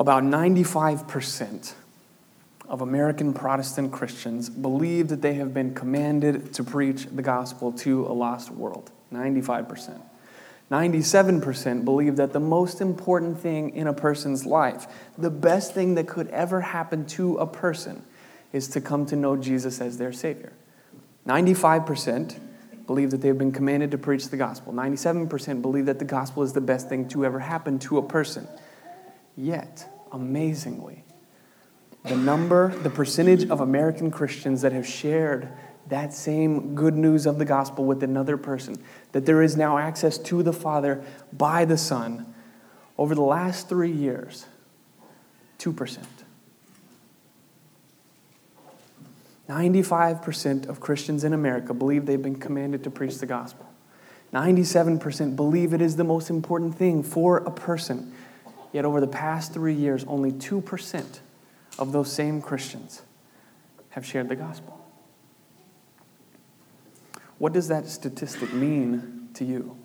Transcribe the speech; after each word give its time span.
About 0.00 0.22
95% 0.22 1.74
of 2.66 2.80
American 2.80 3.34
Protestant 3.34 3.92
Christians 3.92 4.48
believe 4.48 5.08
that 5.08 5.20
they 5.20 5.34
have 5.34 5.52
been 5.52 5.74
commanded 5.74 6.54
to 6.54 6.64
preach 6.64 7.04
the 7.04 7.20
gospel 7.20 7.70
to 7.72 8.06
a 8.06 8.12
lost 8.14 8.50
world. 8.50 8.90
95%. 9.12 10.00
97% 10.70 11.84
believe 11.84 12.16
that 12.16 12.32
the 12.32 12.40
most 12.40 12.80
important 12.80 13.38
thing 13.40 13.76
in 13.76 13.86
a 13.88 13.92
person's 13.92 14.46
life, 14.46 14.86
the 15.18 15.28
best 15.28 15.74
thing 15.74 15.96
that 15.96 16.08
could 16.08 16.28
ever 16.28 16.62
happen 16.62 17.04
to 17.04 17.36
a 17.36 17.46
person, 17.46 18.02
is 18.54 18.68
to 18.68 18.80
come 18.80 19.04
to 19.04 19.16
know 19.16 19.36
Jesus 19.36 19.82
as 19.82 19.98
their 19.98 20.14
Savior. 20.14 20.54
95% 21.26 22.38
believe 22.86 23.10
that 23.10 23.20
they've 23.20 23.36
been 23.36 23.52
commanded 23.52 23.90
to 23.90 23.98
preach 23.98 24.30
the 24.30 24.38
gospel. 24.38 24.72
97% 24.72 25.60
believe 25.60 25.84
that 25.84 25.98
the 25.98 26.06
gospel 26.06 26.42
is 26.42 26.54
the 26.54 26.60
best 26.62 26.88
thing 26.88 27.06
to 27.08 27.26
ever 27.26 27.40
happen 27.40 27.78
to 27.80 27.98
a 27.98 28.02
person. 28.02 28.48
Yet, 29.36 29.88
amazingly, 30.12 31.04
the 32.04 32.16
number, 32.16 32.68
the 32.68 32.90
percentage 32.90 33.48
of 33.48 33.60
American 33.60 34.10
Christians 34.10 34.62
that 34.62 34.72
have 34.72 34.86
shared 34.86 35.48
that 35.88 36.12
same 36.12 36.74
good 36.74 36.94
news 36.94 37.26
of 37.26 37.38
the 37.38 37.44
gospel 37.44 37.84
with 37.84 38.02
another 38.02 38.36
person, 38.36 38.76
that 39.12 39.26
there 39.26 39.42
is 39.42 39.56
now 39.56 39.78
access 39.78 40.16
to 40.18 40.42
the 40.42 40.52
Father 40.52 41.04
by 41.32 41.64
the 41.64 41.76
Son, 41.76 42.32
over 42.96 43.14
the 43.14 43.22
last 43.22 43.68
three 43.68 43.90
years, 43.90 44.46
2%. 45.58 45.98
95% 49.48 50.68
of 50.68 50.78
Christians 50.78 51.24
in 51.24 51.32
America 51.32 51.74
believe 51.74 52.06
they've 52.06 52.22
been 52.22 52.38
commanded 52.38 52.84
to 52.84 52.90
preach 52.90 53.18
the 53.18 53.26
gospel. 53.26 53.66
97% 54.32 55.34
believe 55.34 55.74
it 55.74 55.80
is 55.80 55.96
the 55.96 56.04
most 56.04 56.30
important 56.30 56.76
thing 56.76 57.02
for 57.02 57.38
a 57.38 57.50
person. 57.50 58.14
Yet 58.72 58.84
over 58.84 59.00
the 59.00 59.08
past 59.08 59.52
three 59.52 59.74
years, 59.74 60.04
only 60.04 60.32
2% 60.32 61.20
of 61.78 61.92
those 61.92 62.12
same 62.12 62.40
Christians 62.40 63.02
have 63.90 64.06
shared 64.06 64.28
the 64.28 64.36
gospel. 64.36 64.76
What 67.38 67.52
does 67.52 67.68
that 67.68 67.86
statistic 67.88 68.52
mean 68.52 69.28
to 69.34 69.44
you? 69.44 69.76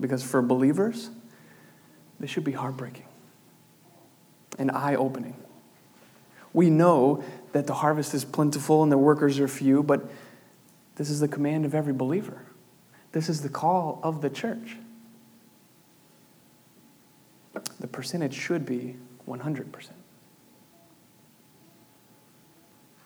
Because 0.00 0.22
for 0.22 0.42
believers, 0.42 1.10
this 2.20 2.30
should 2.30 2.44
be 2.44 2.52
heartbreaking 2.52 3.06
and 4.58 4.70
eye 4.70 4.96
opening. 4.96 5.36
We 6.52 6.70
know 6.70 7.22
that 7.52 7.66
the 7.66 7.74
harvest 7.74 8.14
is 8.14 8.24
plentiful 8.24 8.82
and 8.82 8.90
the 8.90 8.98
workers 8.98 9.38
are 9.38 9.48
few, 9.48 9.82
but 9.82 10.10
this 10.96 11.10
is 11.10 11.20
the 11.20 11.28
command 11.28 11.64
of 11.64 11.74
every 11.74 11.92
believer. 11.92 12.42
This 13.12 13.28
is 13.28 13.42
the 13.42 13.48
call 13.48 14.00
of 14.02 14.20
the 14.20 14.30
church. 14.30 14.76
The 17.80 17.86
percentage 17.86 18.34
should 18.34 18.66
be 18.66 18.96
100%. 19.28 19.90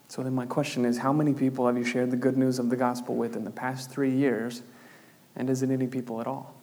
So 0.09 0.23
then, 0.23 0.35
my 0.35 0.45
question 0.45 0.85
is 0.85 0.99
how 0.99 1.13
many 1.13 1.33
people 1.33 1.67
have 1.67 1.79
you 1.79 1.85
shared 1.85 2.11
the 2.11 2.19
good 2.19 2.37
news 2.37 2.59
of 2.59 2.69
the 2.69 2.77
gospel 2.77 3.15
with 3.15 3.35
in 3.35 3.45
the 3.45 3.51
past 3.51 3.91
three 3.91 4.15
years? 4.15 4.63
And 5.35 5.49
is 5.49 5.63
it 5.63 5.71
any 5.71 5.87
people 5.87 6.21
at 6.21 6.27
all? 6.27 6.55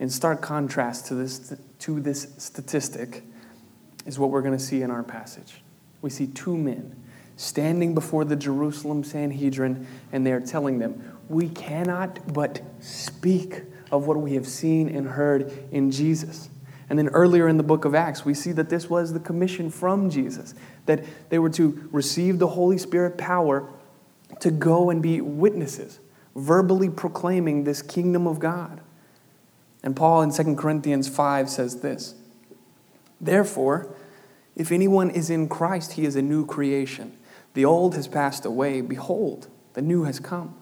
In 0.00 0.10
stark 0.10 0.42
contrast 0.42 1.06
to 1.06 1.14
this, 1.14 1.54
to 1.78 2.00
this 2.00 2.26
statistic 2.38 3.22
is 4.04 4.18
what 4.18 4.30
we're 4.30 4.42
going 4.42 4.58
to 4.58 4.64
see 4.64 4.82
in 4.82 4.90
our 4.90 5.04
passage. 5.04 5.62
We 6.00 6.10
see 6.10 6.26
two 6.26 6.56
men 6.56 6.96
standing 7.36 7.94
before 7.94 8.24
the 8.24 8.34
Jerusalem 8.34 9.04
Sanhedrin, 9.04 9.86
and 10.10 10.26
they 10.26 10.32
are 10.32 10.40
telling 10.40 10.80
them, 10.80 11.18
We 11.28 11.48
cannot 11.50 12.32
but 12.32 12.62
speak 12.80 13.62
of 13.92 14.06
what 14.06 14.16
we 14.16 14.34
have 14.34 14.48
seen 14.48 14.88
and 14.88 15.06
heard 15.06 15.52
in 15.70 15.90
Jesus. 15.90 16.48
And 16.88 16.98
then 16.98 17.08
earlier 17.08 17.46
in 17.46 17.58
the 17.58 17.62
book 17.62 17.84
of 17.84 17.94
Acts, 17.94 18.24
we 18.24 18.34
see 18.34 18.52
that 18.52 18.68
this 18.68 18.90
was 18.90 19.12
the 19.12 19.20
commission 19.20 19.70
from 19.70 20.10
Jesus, 20.10 20.54
that 20.86 21.04
they 21.28 21.38
were 21.38 21.50
to 21.50 21.88
receive 21.92 22.38
the 22.38 22.48
Holy 22.48 22.78
Spirit 22.78 23.16
power 23.16 23.68
to 24.40 24.50
go 24.50 24.90
and 24.90 25.02
be 25.02 25.20
witnesses, 25.20 26.00
verbally 26.34 26.90
proclaiming 26.90 27.64
this 27.64 27.82
kingdom 27.82 28.26
of 28.26 28.40
God. 28.40 28.80
And 29.82 29.94
Paul 29.94 30.22
in 30.22 30.32
2 30.32 30.56
Corinthians 30.56 31.08
5 31.08 31.48
says 31.50 31.80
this 31.80 32.14
Therefore, 33.20 33.94
if 34.56 34.72
anyone 34.72 35.10
is 35.10 35.30
in 35.30 35.48
Christ, 35.48 35.92
he 35.92 36.04
is 36.04 36.16
a 36.16 36.22
new 36.22 36.46
creation. 36.46 37.16
The 37.54 37.64
old 37.64 37.94
has 37.94 38.08
passed 38.08 38.44
away. 38.44 38.80
Behold, 38.80 39.48
the 39.74 39.82
new 39.82 40.04
has 40.04 40.18
come. 40.18 40.61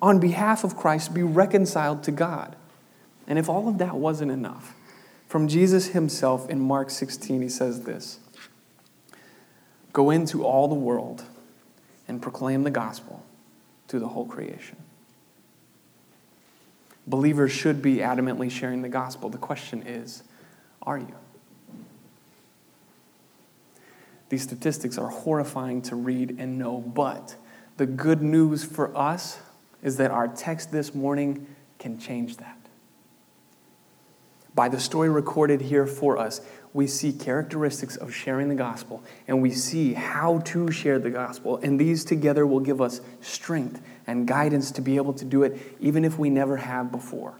on 0.00 0.20
behalf 0.20 0.64
of 0.64 0.76
Christ, 0.76 1.12
be 1.12 1.22
reconciled 1.22 2.02
to 2.04 2.12
God. 2.12 2.56
And 3.26 3.38
if 3.38 3.48
all 3.48 3.68
of 3.68 3.78
that 3.78 3.96
wasn't 3.96 4.30
enough, 4.30 4.74
from 5.26 5.48
Jesus 5.48 5.88
himself 5.88 6.48
in 6.48 6.60
Mark 6.60 6.90
16, 6.90 7.42
he 7.42 7.48
says 7.48 7.82
this 7.82 8.20
Go 9.92 10.10
into 10.10 10.44
all 10.44 10.68
the 10.68 10.74
world 10.74 11.24
and 12.06 12.22
proclaim 12.22 12.62
the 12.62 12.70
gospel 12.70 13.22
to 13.88 13.98
the 13.98 14.08
whole 14.08 14.26
creation. 14.26 14.76
Believers 17.06 17.52
should 17.52 17.80
be 17.82 17.96
adamantly 17.96 18.50
sharing 18.50 18.82
the 18.82 18.88
gospel. 18.88 19.30
The 19.30 19.38
question 19.38 19.82
is, 19.86 20.22
are 20.82 20.98
you? 20.98 21.14
These 24.28 24.42
statistics 24.42 24.98
are 24.98 25.08
horrifying 25.08 25.80
to 25.82 25.96
read 25.96 26.36
and 26.38 26.58
know, 26.58 26.78
but 26.78 27.36
the 27.78 27.86
good 27.86 28.22
news 28.22 28.62
for 28.62 28.94
us 28.96 29.38
is 29.82 29.96
that 29.96 30.10
our 30.10 30.28
text 30.28 30.72
this 30.72 30.94
morning 30.94 31.46
can 31.78 31.98
change 31.98 32.36
that. 32.38 32.56
By 34.54 34.68
the 34.68 34.80
story 34.80 35.08
recorded 35.08 35.60
here 35.60 35.86
for 35.86 36.18
us, 36.18 36.40
we 36.72 36.86
see 36.86 37.12
characteristics 37.12 37.96
of 37.96 38.12
sharing 38.12 38.48
the 38.48 38.54
gospel 38.54 39.02
and 39.26 39.40
we 39.40 39.52
see 39.52 39.94
how 39.94 40.40
to 40.40 40.70
share 40.70 40.98
the 40.98 41.10
gospel. 41.10 41.58
And 41.58 41.78
these 41.78 42.04
together 42.04 42.46
will 42.46 42.60
give 42.60 42.80
us 42.80 43.00
strength 43.20 43.80
and 44.06 44.26
guidance 44.26 44.70
to 44.72 44.80
be 44.80 44.96
able 44.96 45.12
to 45.14 45.24
do 45.24 45.42
it 45.44 45.76
even 45.80 46.04
if 46.04 46.18
we 46.18 46.28
never 46.28 46.56
have 46.56 46.90
before. 46.90 47.34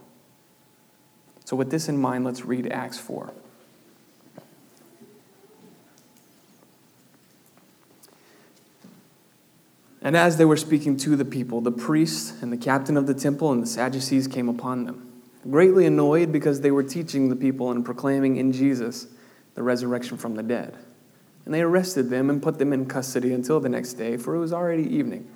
So, 1.45 1.55
with 1.55 1.71
this 1.71 1.89
in 1.89 1.97
mind, 1.97 2.25
let's 2.25 2.45
read 2.45 2.71
Acts 2.71 2.99
4. 2.99 3.33
And 10.01 10.15
as 10.15 10.37
they 10.37 10.45
were 10.45 10.57
speaking 10.57 10.95
to 10.97 11.15
the 11.15 11.25
people, 11.25 11.61
the 11.61 11.71
priests 11.71 12.41
and 12.41 12.51
the 12.51 12.57
captain 12.57 12.95
of 12.95 13.05
the 13.07 13.13
temple 13.13 13.51
and 13.51 13.61
the 13.61 13.67
Sadducees 13.67 14.27
came 14.27 14.47
upon 14.47 14.85
them, 14.85 15.21
greatly 15.49 15.85
annoyed 15.85 16.31
because 16.31 16.61
they 16.61 16.71
were 16.71 16.83
teaching 16.83 17.29
the 17.29 17.35
people 17.35 17.71
and 17.71 17.83
proclaiming 17.83 18.37
in 18.37 18.51
Jesus 18.51 19.07
the 19.55 19.63
resurrection 19.63 20.17
from 20.17 20.35
the 20.35 20.43
dead. 20.43 20.77
And 21.45 21.53
they 21.53 21.61
arrested 21.61 22.09
them 22.09 22.29
and 22.29 22.41
put 22.41 22.59
them 22.59 22.71
in 22.71 22.85
custody 22.85 23.33
until 23.33 23.59
the 23.59 23.69
next 23.69 23.93
day, 23.93 24.15
for 24.15 24.35
it 24.35 24.39
was 24.39 24.53
already 24.53 24.83
evening. 24.83 25.29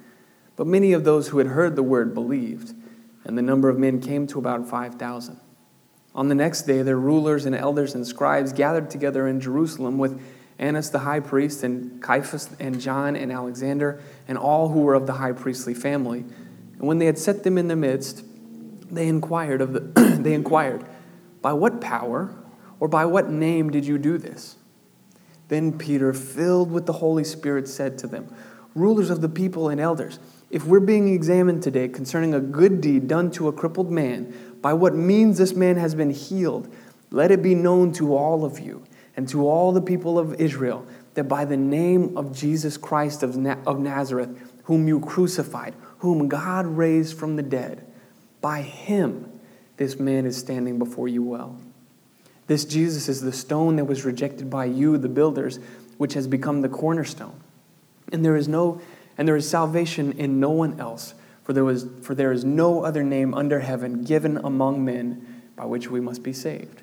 But 0.55 0.67
many 0.67 0.93
of 0.93 1.03
those 1.03 1.29
who 1.29 1.39
had 1.39 1.47
heard 1.47 1.75
the 1.75 1.83
word 1.83 2.13
believed, 2.13 2.73
and 3.25 3.37
the 3.37 3.41
number 3.41 3.67
of 3.69 3.79
men 3.79 3.99
came 3.99 4.27
to 4.27 4.39
about 4.39 4.67
5,000. 4.67 5.39
On 6.15 6.29
the 6.29 6.35
next 6.35 6.63
day, 6.63 6.83
their 6.83 6.99
rulers 6.99 7.45
and 7.45 7.55
elders 7.55 7.95
and 7.95 8.05
scribes 8.05 8.53
gathered 8.53 8.89
together 8.89 9.27
in 9.27 9.41
Jerusalem 9.41 9.97
with 9.97 10.21
Annas 10.59 10.89
the 10.89 10.99
high 10.99 11.19
priest, 11.19 11.63
and 11.63 12.01
Caiaphas, 12.01 12.49
and 12.59 12.79
John, 12.79 13.15
and 13.15 13.31
Alexander, 13.31 14.01
and 14.27 14.37
all 14.37 14.69
who 14.69 14.81
were 14.81 14.93
of 14.93 15.07
the 15.07 15.13
high 15.13 15.31
priestly 15.31 15.73
family. 15.73 16.19
And 16.19 16.87
when 16.87 16.99
they 16.99 17.05
had 17.05 17.17
set 17.17 17.43
them 17.43 17.57
in 17.57 17.67
the 17.67 17.75
midst, 17.75 18.23
they 18.89 19.07
inquired 19.07 19.61
of 19.61 19.73
the 19.73 19.79
they 20.21 20.33
inquired, 20.33 20.85
By 21.41 21.53
what 21.53 21.81
power 21.81 22.35
or 22.79 22.87
by 22.87 23.05
what 23.05 23.29
name 23.29 23.69
did 23.69 23.85
you 23.85 23.97
do 23.97 24.17
this? 24.17 24.55
Then 25.47 25.77
Peter, 25.77 26.13
filled 26.13 26.71
with 26.71 26.85
the 26.85 26.93
Holy 26.93 27.23
Spirit, 27.23 27.67
said 27.67 27.97
to 27.99 28.07
them, 28.07 28.33
Rulers 28.75 29.09
of 29.09 29.21
the 29.21 29.29
people 29.29 29.69
and 29.69 29.79
elders, 29.79 30.19
if 30.49 30.65
we're 30.65 30.79
being 30.79 31.13
examined 31.13 31.63
today 31.63 31.87
concerning 31.87 32.33
a 32.33 32.39
good 32.39 32.81
deed 32.81 33.07
done 33.07 33.31
to 33.31 33.47
a 33.47 33.53
crippled 33.53 33.91
man, 33.91 34.33
by 34.61 34.73
what 34.73 34.95
means 34.95 35.37
this 35.37 35.53
man 35.53 35.77
has 35.77 35.93
been 35.95 36.11
healed, 36.11 36.73
let 37.11 37.31
it 37.31 37.43
be 37.43 37.55
known 37.55 37.91
to 37.93 38.15
all 38.15 38.45
of 38.45 38.59
you 38.59 38.83
and 39.15 39.27
to 39.29 39.47
all 39.47 39.71
the 39.71 39.81
people 39.81 40.17
of 40.17 40.39
Israel 40.41 40.85
that 41.13 41.25
by 41.25 41.45
the 41.45 41.57
name 41.57 42.17
of 42.17 42.35
Jesus 42.35 42.77
Christ 42.77 43.23
of, 43.23 43.35
of 43.67 43.79
Nazareth, 43.79 44.29
whom 44.63 44.87
you 44.87 44.99
crucified, 44.99 45.75
whom 45.99 46.27
God 46.27 46.65
raised 46.65 47.17
from 47.17 47.35
the 47.35 47.43
dead, 47.43 47.85
by 48.41 48.61
him 48.61 49.39
this 49.77 49.99
man 49.99 50.25
is 50.25 50.37
standing 50.37 50.79
before 50.79 51.07
you 51.07 51.23
well. 51.23 51.59
This 52.47 52.65
Jesus 52.65 53.07
is 53.07 53.21
the 53.21 53.31
stone 53.31 53.77
that 53.77 53.85
was 53.85 54.03
rejected 54.03 54.49
by 54.49 54.65
you, 54.65 54.97
the 54.97 55.09
builders, 55.09 55.59
which 55.97 56.13
has 56.13 56.27
become 56.27 56.61
the 56.61 56.69
cornerstone. 56.69 57.39
And 58.11 58.23
there 58.25 58.35
is 58.35 58.47
no 58.47 58.81
and 59.17 59.27
there 59.27 59.35
is 59.35 59.49
salvation 59.49 60.13
in 60.13 60.39
no 60.39 60.49
one 60.49 60.79
else, 60.79 61.13
for 61.43 61.53
there, 61.53 61.63
was, 61.63 61.87
for 62.01 62.15
there 62.15 62.31
is 62.31 62.43
no 62.43 62.83
other 62.83 63.03
name 63.03 63.33
under 63.33 63.59
heaven 63.59 64.03
given 64.03 64.37
among 64.37 64.83
men 64.83 65.43
by 65.55 65.65
which 65.65 65.89
we 65.89 65.99
must 65.99 66.23
be 66.23 66.33
saved. 66.33 66.82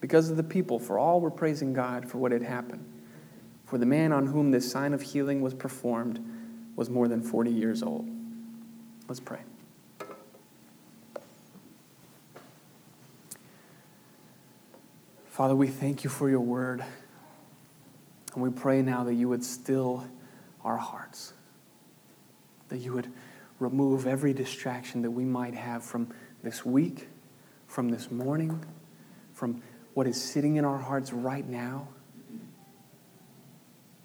Because 0.00 0.30
of 0.30 0.36
the 0.36 0.42
people, 0.42 0.78
for 0.78 0.98
all 0.98 1.20
were 1.20 1.30
praising 1.30 1.72
God 1.72 2.08
for 2.08 2.18
what 2.18 2.32
had 2.32 2.42
happened. 2.42 2.84
For 3.64 3.78
the 3.78 3.86
man 3.86 4.12
on 4.12 4.26
whom 4.26 4.50
this 4.50 4.70
sign 4.70 4.92
of 4.92 5.02
healing 5.02 5.40
was 5.40 5.54
performed 5.54 6.24
was 6.76 6.90
more 6.90 7.08
than 7.08 7.22
40 7.22 7.50
years 7.50 7.82
old. 7.82 8.08
Let's 9.08 9.20
pray. 9.20 9.40
Father, 15.26 15.54
we 15.54 15.68
thank 15.68 16.04
you 16.04 16.10
for 16.10 16.30
your 16.30 16.40
word. 16.40 16.84
And 18.34 18.42
we 18.42 18.50
pray 18.50 18.82
now 18.82 19.04
that 19.04 19.14
you 19.14 19.28
would 19.28 19.44
still 19.44 20.06
our 20.64 20.76
hearts, 20.76 21.32
that 22.68 22.78
you 22.78 22.92
would 22.92 23.10
remove 23.58 24.06
every 24.06 24.32
distraction 24.32 25.02
that 25.02 25.10
we 25.10 25.24
might 25.24 25.54
have 25.54 25.82
from 25.82 26.08
this 26.42 26.64
week, 26.64 27.08
from 27.66 27.88
this 27.88 28.10
morning, 28.10 28.64
from 29.32 29.62
what 29.96 30.06
is 30.06 30.22
sitting 30.22 30.56
in 30.56 30.64
our 30.66 30.76
hearts 30.76 31.10
right 31.10 31.48
now. 31.48 31.88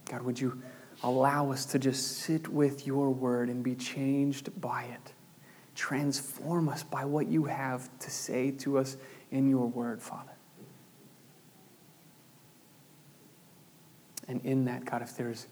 God, 0.05 0.21
would 0.21 0.39
you 0.39 0.61
allow 1.03 1.51
us 1.51 1.65
to 1.65 1.79
just 1.79 2.19
sit 2.19 2.47
with 2.47 2.87
your 2.87 3.09
word 3.09 3.49
and 3.49 3.61
be 3.61 3.75
changed 3.75 4.61
by 4.61 4.83
it? 4.83 5.11
Transform 5.75 6.69
us 6.69 6.81
by 6.81 7.03
what 7.03 7.27
you 7.27 7.43
have 7.43 7.89
to 7.99 8.09
say 8.09 8.51
to 8.51 8.77
us 8.77 8.95
in 9.31 9.49
your 9.49 9.67
word, 9.67 10.01
Father. 10.01 10.31
And 14.29 14.39
in 14.45 14.63
that, 14.63 14.85
God, 14.85 15.01
if 15.01 15.17
there's 15.17 15.47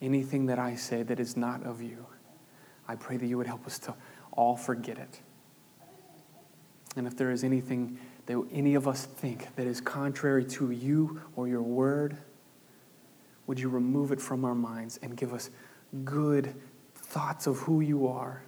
anything 0.00 0.46
that 0.46 0.58
I 0.58 0.76
say 0.76 1.02
that 1.02 1.20
is 1.20 1.36
not 1.36 1.62
of 1.62 1.82
you, 1.82 2.06
I 2.88 2.94
pray 2.94 3.18
that 3.18 3.26
you 3.26 3.36
would 3.36 3.46
help 3.46 3.66
us 3.66 3.78
to 3.80 3.94
all 4.32 4.56
forget 4.56 4.96
it. 4.96 5.20
And 6.96 7.06
if 7.06 7.18
there 7.18 7.30
is 7.30 7.44
anything 7.44 7.98
that 8.26 8.42
any 8.52 8.74
of 8.74 8.88
us 8.88 9.04
think 9.04 9.54
that 9.56 9.66
is 9.66 9.80
contrary 9.80 10.44
to 10.44 10.70
you 10.70 11.20
or 11.36 11.46
your 11.46 11.62
word, 11.62 12.16
would 13.46 13.60
you 13.60 13.68
remove 13.68 14.12
it 14.12 14.20
from 14.20 14.44
our 14.44 14.54
minds 14.54 14.98
and 15.02 15.16
give 15.16 15.34
us 15.34 15.50
good 16.04 16.54
thoughts 16.94 17.46
of 17.46 17.58
who 17.58 17.80
you 17.80 18.06
are, 18.08 18.42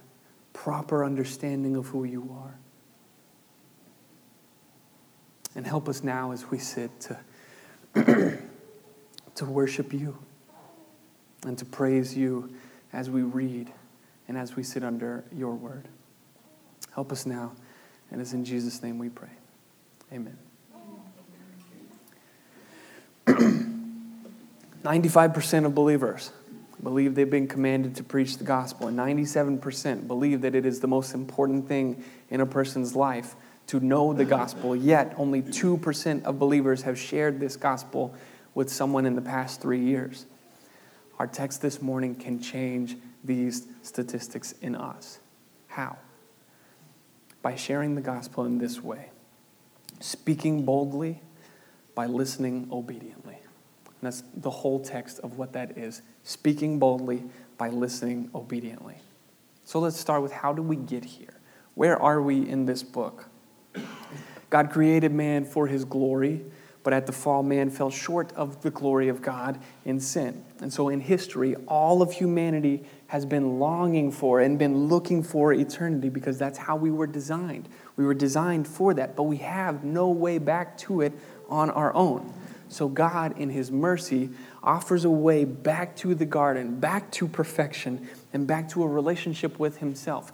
proper 0.53 1.05
understanding 1.05 1.75
of 1.75 1.87
who 1.87 2.03
you 2.03 2.35
are? 2.41 2.57
And 5.55 5.65
help 5.65 5.87
us 5.87 6.03
now 6.03 6.31
as 6.31 6.49
we 6.49 6.57
sit 6.57 6.91
to, 7.01 7.19
to 9.35 9.45
worship 9.45 9.93
you 9.93 10.17
and 11.43 11.57
to 11.57 11.65
praise 11.65 12.15
you 12.17 12.53
as 12.93 13.09
we 13.09 13.21
read 13.21 13.71
and 14.27 14.37
as 14.37 14.55
we 14.55 14.63
sit 14.63 14.83
under 14.83 15.23
your 15.31 15.55
word. 15.55 15.87
Help 16.93 17.11
us 17.11 17.25
now, 17.25 17.53
and 18.11 18.19
it's 18.19 18.33
in 18.33 18.43
Jesus' 18.43 18.81
name 18.81 18.97
we 18.97 19.09
pray. 19.09 19.29
Amen. 20.11 20.37
95% 24.83 25.65
of 25.65 25.75
believers 25.75 26.31
believe 26.81 27.15
they've 27.15 27.29
been 27.29 27.47
commanded 27.47 27.95
to 27.95 28.03
preach 28.03 28.37
the 28.37 28.43
gospel, 28.43 28.87
and 28.87 28.97
97% 28.97 30.07
believe 30.07 30.41
that 30.41 30.55
it 30.55 30.65
is 30.65 30.79
the 30.79 30.87
most 30.87 31.13
important 31.13 31.67
thing 31.67 32.03
in 32.29 32.39
a 32.39 32.45
person's 32.45 32.95
life 32.95 33.35
to 33.67 33.79
know 33.81 34.13
the 34.13 34.23
gospel. 34.23 34.75
Yet, 34.75 35.13
only 35.17 35.41
2% 35.41 36.23
of 36.23 36.39
believers 36.39 36.83
have 36.83 36.97
shared 36.97 37.39
this 37.39 37.57
gospel 37.57 38.15
with 38.53 38.71
someone 38.71 39.05
in 39.05 39.15
the 39.15 39.21
past 39.21 39.61
three 39.61 39.83
years. 39.83 40.25
Our 41.19 41.27
text 41.27 41.61
this 41.61 41.81
morning 41.81 42.15
can 42.15 42.39
change 42.39 42.95
these 43.23 43.67
statistics 43.81 44.53
in 44.61 44.75
us. 44.75 45.19
How? 45.67 45.97
By 47.41 47.55
sharing 47.55 47.95
the 47.95 48.01
gospel 48.01 48.45
in 48.45 48.59
this 48.59 48.81
way 48.81 49.09
speaking 49.99 50.63
boldly 50.63 51.21
by 51.95 52.05
listening 52.05 52.67
obediently. 52.71 53.37
And 53.85 53.95
that's 54.01 54.23
the 54.35 54.49
whole 54.49 54.79
text 54.79 55.19
of 55.19 55.37
what 55.37 55.53
that 55.53 55.77
is 55.77 56.01
speaking 56.23 56.77
boldly 56.79 57.23
by 57.57 57.69
listening 57.69 58.29
obediently. 58.35 58.95
So 59.63 59.79
let's 59.79 59.99
start 59.99 60.21
with 60.21 60.31
how 60.31 60.53
do 60.53 60.61
we 60.61 60.75
get 60.75 61.03
here? 61.03 61.33
Where 61.73 62.01
are 62.01 62.21
we 62.21 62.47
in 62.47 62.65
this 62.65 62.83
book? 62.83 63.29
God 64.49 64.71
created 64.71 65.11
man 65.11 65.43
for 65.43 65.67
his 65.67 65.83
glory, 65.83 66.45
but 66.83 66.93
at 66.93 67.05
the 67.05 67.11
fall, 67.11 67.43
man 67.43 67.69
fell 67.69 67.89
short 67.89 68.31
of 68.33 68.61
the 68.61 68.71
glory 68.71 69.09
of 69.09 69.21
God 69.21 69.59
in 69.83 69.99
sin. 69.99 70.45
And 70.61 70.71
so 70.71 70.89
in 70.89 71.01
history, 71.01 71.55
all 71.67 72.01
of 72.01 72.13
humanity 72.13 72.85
has 73.07 73.25
been 73.25 73.57
longing 73.59 74.11
for 74.11 74.41
and 74.41 74.59
been 74.59 74.87
looking 74.87 75.23
for 75.23 75.53
eternity 75.53 76.09
because 76.09 76.37
that's 76.37 76.57
how 76.57 76.75
we 76.75 76.91
were 76.91 77.07
designed. 77.07 77.67
We 77.95 78.05
were 78.05 78.13
designed 78.13 78.67
for 78.67 78.93
that, 78.93 79.15
but 79.15 79.23
we 79.23 79.37
have 79.37 79.83
no 79.83 80.09
way 80.09 80.37
back 80.37 80.77
to 80.79 81.01
it 81.01 81.13
on 81.49 81.69
our 81.69 81.93
own. 81.93 82.33
So 82.69 82.89
God, 82.89 83.37
in 83.39 83.49
His 83.49 83.71
mercy, 83.71 84.29
offers 84.61 85.05
a 85.05 85.09
way 85.09 85.45
back 85.45 85.95
to 85.97 86.13
the 86.13 86.25
garden, 86.25 86.81
back 86.81 87.09
to 87.11 87.27
perfection, 87.27 88.09
and 88.33 88.45
back 88.45 88.67
to 88.69 88.83
a 88.83 88.87
relationship 88.87 89.57
with 89.57 89.77
Himself 89.77 90.33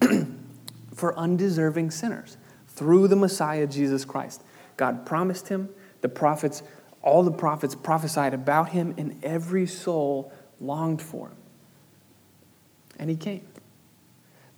for 0.94 1.16
undeserving 1.18 1.90
sinners 1.90 2.36
through 2.68 3.08
the 3.08 3.16
Messiah, 3.16 3.66
Jesus 3.66 4.04
Christ. 4.04 4.42
God 4.76 5.06
promised 5.06 5.48
Him, 5.48 5.70
the 6.02 6.08
prophets, 6.10 6.62
all 7.00 7.22
the 7.22 7.32
prophets 7.32 7.74
prophesied 7.74 8.34
about 8.34 8.68
Him, 8.68 8.94
and 8.98 9.24
every 9.24 9.66
soul 9.66 10.30
longed 10.60 11.00
for 11.00 11.28
Him 11.28 11.36
and 13.00 13.10
he 13.10 13.16
came. 13.16 13.44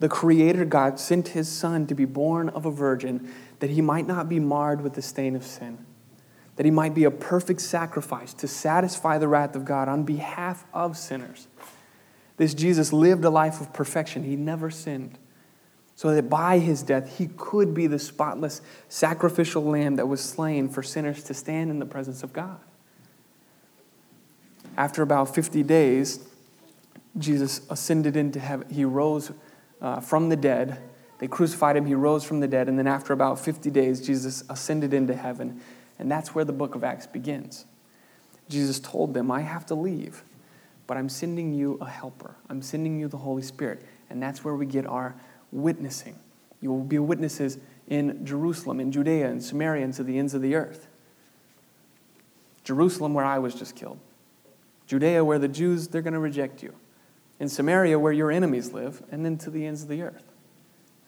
The 0.01 0.09
Creator 0.09 0.65
God 0.65 0.99
sent 0.99 1.29
his 1.29 1.49
Son 1.49 1.87
to 1.87 1.95
be 1.95 2.05
born 2.05 2.49
of 2.51 2.67
a 2.67 2.73
virgin 2.73 3.33
that 3.61 3.71
he 3.71 3.81
might 3.81 4.07
not 4.07 4.29
be 4.29 4.41
marred 4.41 4.81
with 4.81 4.95
the 4.95 5.01
stain 5.01 5.37
of 5.37 5.45
sin, 5.45 5.87
that 6.57 6.67
he 6.67 6.73
might 6.73 6.93
be 6.93 7.05
a 7.05 7.11
perfect 7.11 7.61
sacrifice 7.61 8.35
to 8.35 8.49
satisfy 8.49 9.17
the 9.17 9.29
wrath 9.29 9.55
of 9.55 9.65
God 9.65 9.89
on 9.89 10.03
behalf 10.03 10.67
of 10.75 10.99
sinners. 10.99 11.47
This 12.37 12.53
Jesus 12.53 12.93
lived 12.93 13.25
a 13.25 13.31
life 13.31 13.61
of 13.61 13.73
perfection. 13.73 14.25
He 14.25 14.35
never 14.35 14.71
sinned. 14.71 15.19
So 15.95 16.13
that 16.13 16.29
by 16.29 16.59
his 16.59 16.83
death, 16.83 17.19
he 17.19 17.29
could 17.37 17.75
be 17.75 17.87
the 17.87 17.99
spotless 17.99 18.61
sacrificial 18.89 19.63
lamb 19.63 19.97
that 19.97 20.09
was 20.09 20.21
slain 20.21 20.69
for 20.69 20.83
sinners 20.83 21.23
to 21.25 21.35
stand 21.35 21.71
in 21.71 21.79
the 21.79 21.87
presence 21.87 22.25
of 22.25 22.33
God. 22.33 22.59
After 24.77 25.03
about 25.03 25.33
50 25.33 25.63
days, 25.63 26.27
Jesus 27.19 27.61
ascended 27.71 28.17
into 28.17 28.41
heaven. 28.41 28.69
He 28.71 28.85
rose 28.85 29.33
uh, 29.81 30.01
from 30.01 30.29
the 30.29 30.37
dead. 30.37 30.79
They 31.19 31.29
crucified 31.29 31.77
him. 31.77 31.87
He 31.87 31.95
rose 31.95 32.25
from 32.25 32.41
the 32.41 32.49
dead. 32.49 32.69
And 32.69 32.79
then, 32.79 32.87
after 32.87 33.13
about 33.13 33.39
50 33.39 33.71
days, 33.71 34.05
Jesus 34.05 34.45
ascended 34.49 34.95
into 34.95 35.15
heaven. 35.15 35.61
And 35.99 36.11
that's 36.11 36.35
where 36.35 36.45
the 36.45 36.53
book 36.53 36.75
of 36.75 36.83
Acts 36.83 37.07
begins. 37.07 37.67
Jesus 38.49 38.81
told 38.81 39.15
them, 39.15 39.31
I 39.31 39.41
have 39.41 39.67
to 39.67 39.75
leave, 39.75 40.25
but 40.87 40.97
I'm 40.97 41.09
sending 41.09 41.55
you 41.55 41.79
a 41.81 41.89
helper. 41.89 42.37
I'm 42.49 42.61
sending 42.61 42.99
you 42.99 43.09
the 43.09 43.19
Holy 43.19 43.43
Spirit. 43.43 43.83
And 44.11 44.23
that's 44.23 44.45
where 44.45 44.55
we 44.55 44.67
get 44.67 44.87
our 44.87 45.15
witnessing. 45.53 46.19
You 46.61 46.71
will 46.71 46.85
be 46.85 46.99
witnesses 46.99 47.59
in 47.89 48.25
Jerusalem, 48.25 48.81
in 48.81 48.93
Judea, 48.93 49.29
and 49.29 49.43
Samaria, 49.43 49.85
and 49.85 49.95
to 49.95 50.03
the 50.03 50.19
ends 50.19 50.35
of 50.35 50.43
the 50.43 50.55
earth. 50.55 50.89
Jerusalem, 52.65 53.15
where 53.15 53.25
I 53.25 53.39
was 53.39 53.55
just 53.55 53.75
killed. 53.75 53.99
Judea, 54.87 55.25
where 55.25 55.39
the 55.39 55.49
Jews, 55.49 55.89
they're 55.89 56.03
going 56.03 56.13
to 56.13 56.21
reject 56.21 56.63
you. 56.63 56.75
In 57.43 57.49
Samaria, 57.49 57.99
where 57.99 58.13
your 58.13 58.31
enemies 58.31 58.73
live, 58.73 59.03
and 59.11 59.25
then 59.25 59.37
to 59.39 59.51
the 59.51 59.67
ends 59.67 59.83
of 59.83 59.89
the 59.89 60.01
earth. 60.03 60.23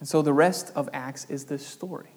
And 0.01 0.09
so 0.09 0.21
the 0.21 0.33
rest 0.33 0.73
of 0.75 0.89
Acts 0.93 1.31
is 1.31 1.45
this 1.45 1.65
story. 1.65 2.11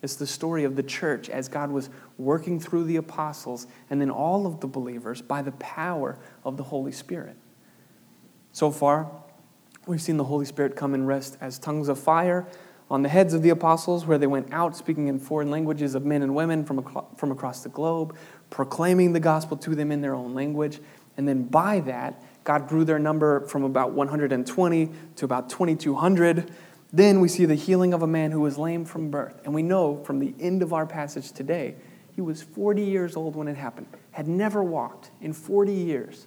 It's 0.00 0.14
the 0.14 0.28
story 0.28 0.62
of 0.62 0.76
the 0.76 0.84
church 0.84 1.28
as 1.28 1.48
God 1.48 1.72
was 1.72 1.90
working 2.18 2.60
through 2.60 2.84
the 2.84 2.94
apostles 2.94 3.66
and 3.90 4.00
then 4.00 4.12
all 4.12 4.46
of 4.46 4.60
the 4.60 4.68
believers 4.68 5.22
by 5.22 5.42
the 5.42 5.50
power 5.50 6.20
of 6.44 6.56
the 6.56 6.62
Holy 6.62 6.92
Spirit. 6.92 7.34
So 8.52 8.70
far, 8.70 9.10
we've 9.88 10.00
seen 10.00 10.18
the 10.18 10.24
Holy 10.24 10.46
Spirit 10.46 10.76
come 10.76 10.94
and 10.94 11.08
rest 11.08 11.36
as 11.40 11.58
tongues 11.58 11.88
of 11.88 11.98
fire 11.98 12.46
on 12.88 13.02
the 13.02 13.08
heads 13.08 13.34
of 13.34 13.42
the 13.42 13.50
apostles, 13.50 14.06
where 14.06 14.18
they 14.18 14.28
went 14.28 14.52
out 14.52 14.76
speaking 14.76 15.08
in 15.08 15.18
foreign 15.18 15.50
languages 15.50 15.96
of 15.96 16.06
men 16.06 16.22
and 16.22 16.32
women 16.32 16.64
from, 16.64 16.86
from 17.16 17.32
across 17.32 17.64
the 17.64 17.70
globe, 17.70 18.16
proclaiming 18.50 19.14
the 19.14 19.20
gospel 19.20 19.56
to 19.56 19.74
them 19.74 19.90
in 19.90 20.00
their 20.00 20.14
own 20.14 20.32
language. 20.32 20.78
And 21.16 21.26
then 21.26 21.42
by 21.42 21.80
that, 21.80 22.22
God 22.44 22.68
grew 22.68 22.84
their 22.84 22.98
number 22.98 23.40
from 23.40 23.64
about 23.64 23.92
120 23.92 24.90
to 25.16 25.24
about 25.24 25.50
2,200. 25.50 26.50
Then 26.92 27.20
we 27.20 27.28
see 27.28 27.44
the 27.44 27.54
healing 27.54 27.92
of 27.92 28.02
a 28.02 28.06
man 28.06 28.30
who 28.30 28.40
was 28.40 28.56
lame 28.56 28.84
from 28.84 29.10
birth. 29.10 29.40
And 29.44 29.52
we 29.54 29.62
know 29.62 30.02
from 30.04 30.18
the 30.18 30.34
end 30.40 30.62
of 30.62 30.72
our 30.72 30.86
passage 30.86 31.32
today, 31.32 31.74
he 32.14 32.20
was 32.20 32.42
40 32.42 32.82
years 32.82 33.16
old 33.16 33.36
when 33.36 33.46
it 33.46 33.56
happened, 33.56 33.86
had 34.12 34.26
never 34.26 34.64
walked 34.64 35.10
in 35.20 35.32
40 35.32 35.72
years. 35.72 36.26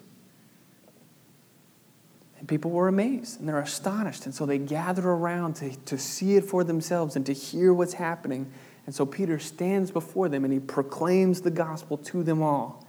And 2.40 2.48
people 2.48 2.72
were 2.72 2.88
amazed 2.88 3.40
and 3.40 3.50
they're 3.50 3.60
astonished. 3.60 4.26
And 4.26 4.34
so 4.34 4.46
they 4.46 4.58
gather 4.58 5.08
around 5.08 5.56
to, 5.58 5.76
to 5.76 5.98
see 5.98 6.38
it 6.38 6.46
for 6.46 6.64
themselves 6.64 7.16
and 7.16 7.26
to 7.26 7.34
hear 7.34 7.74
what's 7.74 7.94
happening. 7.94 8.52
And 8.86 8.96
so 8.96 9.06
Peter 9.06 9.38
stands 9.38 9.92
before 9.92 10.30
them 10.30 10.44
and 10.44 10.54
he 10.54 10.60
proclaims 10.60 11.42
the 11.42 11.52
gospel 11.52 11.98
to 11.98 12.24
them 12.24 12.42
all. 12.42 12.88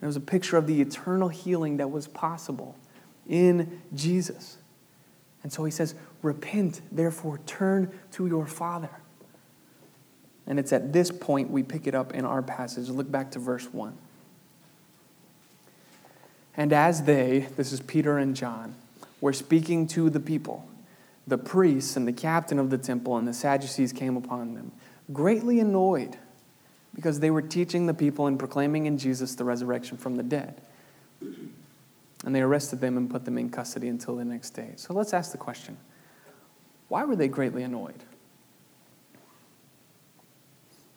It 0.00 0.06
was 0.06 0.16
a 0.16 0.20
picture 0.20 0.56
of 0.56 0.66
the 0.66 0.80
eternal 0.80 1.28
healing 1.28 1.76
that 1.76 1.90
was 1.90 2.08
possible 2.08 2.76
in 3.28 3.80
Jesus. 3.94 4.56
And 5.42 5.52
so 5.52 5.64
he 5.64 5.70
says, 5.70 5.94
Repent, 6.22 6.82
therefore, 6.92 7.38
turn 7.46 7.90
to 8.12 8.26
your 8.26 8.46
Father. 8.46 8.90
And 10.46 10.58
it's 10.58 10.72
at 10.72 10.92
this 10.92 11.10
point 11.10 11.50
we 11.50 11.62
pick 11.62 11.86
it 11.86 11.94
up 11.94 12.12
in 12.14 12.24
our 12.24 12.42
passage. 12.42 12.88
Look 12.88 13.10
back 13.10 13.30
to 13.32 13.38
verse 13.38 13.72
1. 13.72 13.96
And 16.56 16.72
as 16.72 17.04
they, 17.04 17.48
this 17.56 17.72
is 17.72 17.80
Peter 17.80 18.18
and 18.18 18.34
John, 18.34 18.74
were 19.20 19.32
speaking 19.32 19.86
to 19.88 20.10
the 20.10 20.20
people, 20.20 20.68
the 21.26 21.38
priests 21.38 21.96
and 21.96 22.06
the 22.06 22.12
captain 22.12 22.58
of 22.58 22.70
the 22.70 22.78
temple 22.78 23.16
and 23.16 23.28
the 23.28 23.32
Sadducees 23.32 23.92
came 23.92 24.16
upon 24.16 24.54
them, 24.54 24.72
greatly 25.12 25.60
annoyed 25.60 26.18
because 26.94 27.20
they 27.20 27.30
were 27.30 27.42
teaching 27.42 27.86
the 27.86 27.94
people 27.94 28.26
and 28.26 28.38
proclaiming 28.38 28.86
in 28.86 28.98
Jesus 28.98 29.34
the 29.34 29.44
resurrection 29.44 29.96
from 29.96 30.16
the 30.16 30.22
dead. 30.22 30.60
And 31.20 32.34
they 32.34 32.40
arrested 32.40 32.80
them 32.80 32.96
and 32.96 33.08
put 33.08 33.24
them 33.24 33.38
in 33.38 33.50
custody 33.50 33.88
until 33.88 34.16
the 34.16 34.24
next 34.24 34.50
day. 34.50 34.72
So 34.76 34.92
let's 34.92 35.12
ask 35.12 35.32
the 35.32 35.38
question 35.38 35.76
why 36.88 37.04
were 37.04 37.16
they 37.16 37.28
greatly 37.28 37.62
annoyed? 37.62 38.02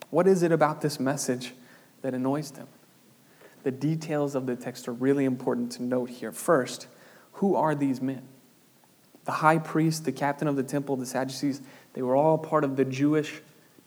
What 0.10 0.28
is 0.28 0.44
it 0.44 0.52
about 0.52 0.82
this 0.82 1.00
message 1.00 1.54
that 2.02 2.14
annoys 2.14 2.52
them? 2.52 2.68
the 3.64 3.72
details 3.72 4.36
of 4.36 4.46
the 4.46 4.56
text 4.56 4.88
are 4.88 4.94
really 4.94 5.26
important 5.26 5.72
to 5.74 5.84
note 5.84 6.10
here. 6.10 6.32
First, 6.32 6.88
who 7.34 7.56
are 7.56 7.74
these 7.74 8.02
men? 8.02 8.28
The 9.26 9.32
high 9.32 9.58
priest, 9.58 10.04
the 10.04 10.12
captain 10.12 10.48
of 10.48 10.58
the 10.58 10.64
temple, 10.64 10.98
the 10.98 11.06
Sadducees, 11.06 11.62
they 11.94 12.02
were 12.02 12.16
all 12.16 12.38
part 12.38 12.66
of 12.66 12.76
the 12.76 12.84
Jewish, 12.86 13.42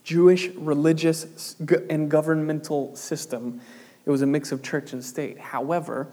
Jewish 0.07 0.51
religious 0.51 1.57
and 1.91 2.09
governmental 2.09 2.95
system. 2.95 3.61
It 4.05 4.11
was 4.11 4.23
a 4.23 4.27
mix 4.27 4.53
of 4.53 4.63
church 4.63 4.93
and 4.93 5.05
state. 5.05 5.37
However, 5.37 6.07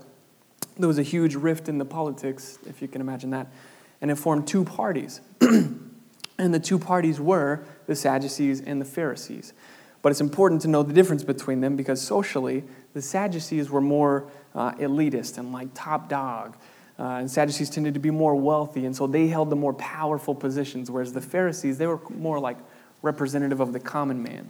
there 0.79 0.87
was 0.87 0.97
a 0.97 1.03
huge 1.03 1.35
rift 1.35 1.69
in 1.69 1.77
the 1.77 1.85
politics, 1.85 2.57
if 2.67 2.81
you 2.81 2.87
can 2.87 3.01
imagine 3.01 3.29
that, 3.29 3.53
and 4.01 4.09
it 4.09 4.15
formed 4.15 4.47
two 4.47 4.63
parties. 4.65 5.21
and 5.41 6.51
the 6.51 6.59
two 6.59 6.79
parties 6.79 7.19
were 7.19 7.63
the 7.85 7.95
Sadducees 7.95 8.61
and 8.61 8.81
the 8.81 8.85
Pharisees. 8.85 9.53
But 10.01 10.09
it's 10.09 10.21
important 10.21 10.63
to 10.63 10.67
know 10.67 10.81
the 10.81 10.93
difference 10.93 11.23
between 11.23 11.61
them 11.61 11.75
because 11.75 12.01
socially, 12.01 12.63
the 12.95 13.01
Sadducees 13.01 13.69
were 13.69 13.79
more 13.79 14.27
uh, 14.55 14.71
elitist 14.71 15.37
and 15.37 15.53
like 15.53 15.67
top 15.75 16.09
dog. 16.09 16.57
Uh, 16.97 17.17
and 17.19 17.29
Sadducees 17.29 17.69
tended 17.69 17.93
to 17.93 17.99
be 17.99 18.09
more 18.09 18.33
wealthy, 18.33 18.87
and 18.87 18.95
so 18.95 19.05
they 19.05 19.27
held 19.27 19.51
the 19.51 19.55
more 19.55 19.73
powerful 19.75 20.33
positions, 20.33 20.89
whereas 20.89 21.13
the 21.13 21.21
Pharisees, 21.21 21.77
they 21.77 21.85
were 21.85 21.99
more 22.09 22.39
like 22.39 22.57
representative 23.03 23.59
of 23.59 23.73
the 23.73 23.79
common 23.79 24.23
man. 24.23 24.49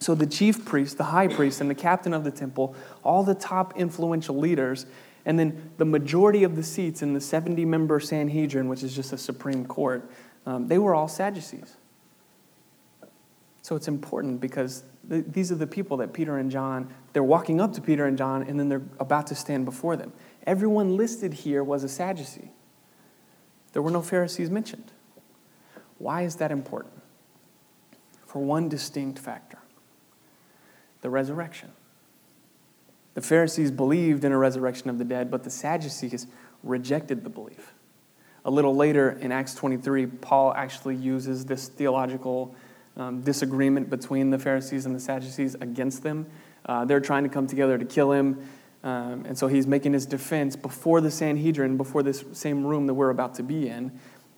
So 0.00 0.14
the 0.14 0.26
chief 0.26 0.64
priest, 0.66 0.98
the 0.98 1.04
high 1.04 1.28
priest, 1.28 1.60
and 1.60 1.70
the 1.70 1.74
captain 1.74 2.12
of 2.12 2.24
the 2.24 2.30
temple, 2.30 2.74
all 3.02 3.22
the 3.22 3.34
top 3.34 3.78
influential 3.78 4.36
leaders, 4.36 4.86
and 5.24 5.38
then 5.38 5.70
the 5.76 5.84
majority 5.84 6.42
of 6.42 6.56
the 6.56 6.62
seats 6.62 7.02
in 7.02 7.14
the 7.14 7.20
70 7.20 7.64
member 7.64 8.00
Sanhedrin, 8.00 8.68
which 8.68 8.82
is 8.82 8.94
just 8.94 9.12
a 9.12 9.18
Supreme 9.18 9.66
Court, 9.66 10.10
um, 10.46 10.68
they 10.68 10.78
were 10.78 10.94
all 10.94 11.08
Sadducees. 11.08 11.76
So 13.62 13.76
it's 13.76 13.88
important 13.88 14.40
because 14.40 14.84
th- 15.08 15.26
these 15.28 15.52
are 15.52 15.56
the 15.56 15.66
people 15.66 15.98
that 15.98 16.14
Peter 16.14 16.38
and 16.38 16.50
John, 16.50 16.92
they're 17.12 17.22
walking 17.22 17.60
up 17.60 17.74
to 17.74 17.82
Peter 17.82 18.06
and 18.06 18.16
John, 18.16 18.42
and 18.42 18.58
then 18.58 18.70
they're 18.70 18.82
about 18.98 19.26
to 19.28 19.34
stand 19.34 19.66
before 19.66 19.96
them. 19.96 20.12
Everyone 20.46 20.96
listed 20.96 21.34
here 21.34 21.62
was 21.62 21.84
a 21.84 21.88
Sadducee. 21.88 22.50
There 23.72 23.82
were 23.82 23.90
no 23.90 24.00
Pharisees 24.00 24.50
mentioned. 24.50 24.90
Why 25.98 26.22
is 26.22 26.36
that 26.36 26.50
important? 26.50 26.99
For 28.30 28.38
one 28.38 28.68
distinct 28.68 29.18
factor 29.18 29.58
the 31.00 31.10
resurrection. 31.10 31.72
The 33.14 33.22
Pharisees 33.22 33.72
believed 33.72 34.22
in 34.22 34.30
a 34.30 34.38
resurrection 34.38 34.88
of 34.88 34.98
the 34.98 35.04
dead, 35.04 35.32
but 35.32 35.42
the 35.42 35.50
Sadducees 35.50 36.28
rejected 36.62 37.24
the 37.24 37.28
belief. 37.28 37.72
A 38.44 38.50
little 38.50 38.76
later 38.76 39.18
in 39.20 39.32
Acts 39.32 39.54
23, 39.54 40.06
Paul 40.06 40.54
actually 40.54 40.94
uses 40.94 41.46
this 41.46 41.66
theological 41.66 42.54
um, 42.96 43.20
disagreement 43.22 43.90
between 43.90 44.30
the 44.30 44.38
Pharisees 44.38 44.86
and 44.86 44.94
the 44.94 45.00
Sadducees 45.00 45.56
against 45.56 46.04
them. 46.04 46.26
Uh, 46.66 46.84
they're 46.84 47.00
trying 47.00 47.24
to 47.24 47.30
come 47.30 47.48
together 47.48 47.78
to 47.78 47.84
kill 47.84 48.12
him. 48.12 48.48
Um, 48.84 49.24
and 49.26 49.36
so 49.36 49.48
he's 49.48 49.66
making 49.66 49.92
his 49.92 50.06
defense 50.06 50.54
before 50.54 51.00
the 51.00 51.10
Sanhedrin, 51.10 51.76
before 51.76 52.04
this 52.04 52.24
same 52.32 52.64
room 52.64 52.86
that 52.86 52.94
we're 52.94 53.10
about 53.10 53.34
to 53.36 53.42
be 53.42 53.68
in. 53.68 53.90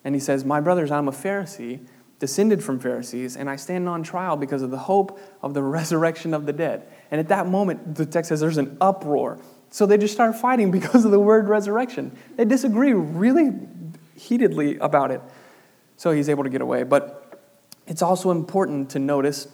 And 0.02 0.14
he 0.14 0.20
says, 0.20 0.46
My 0.46 0.62
brothers, 0.62 0.90
I'm 0.90 1.08
a 1.08 1.12
Pharisee, 1.12 1.80
descended 2.22 2.62
from 2.62 2.78
Pharisees, 2.78 3.36
and 3.36 3.50
I 3.50 3.56
stand 3.56 3.88
on 3.88 4.04
trial 4.04 4.36
because 4.36 4.62
of 4.62 4.70
the 4.70 4.78
hope 4.78 5.18
of 5.42 5.54
the 5.54 5.62
resurrection 5.78 6.34
of 6.34 6.46
the 6.46 6.52
dead. 6.52 6.86
And 7.10 7.18
at 7.18 7.26
that 7.30 7.48
moment, 7.48 7.96
the 7.96 8.06
text 8.06 8.28
says 8.28 8.38
there's 8.38 8.58
an 8.58 8.76
uproar. 8.80 9.40
So 9.70 9.86
they 9.86 9.98
just 9.98 10.14
start 10.14 10.36
fighting 10.36 10.70
because 10.78 11.04
of 11.04 11.10
the 11.10 11.18
word 11.18 11.48
resurrection. 11.48 12.16
They 12.36 12.44
disagree 12.44 12.92
really 12.92 13.50
heatedly 14.14 14.76
about 14.78 15.10
it. 15.10 15.20
So 15.96 16.12
he's 16.12 16.28
able 16.28 16.44
to 16.44 16.48
get 16.48 16.60
away. 16.60 16.84
But 16.84 17.40
it's 17.88 18.02
also 18.02 18.30
important 18.30 18.90
to 18.90 19.00
notice 19.00 19.48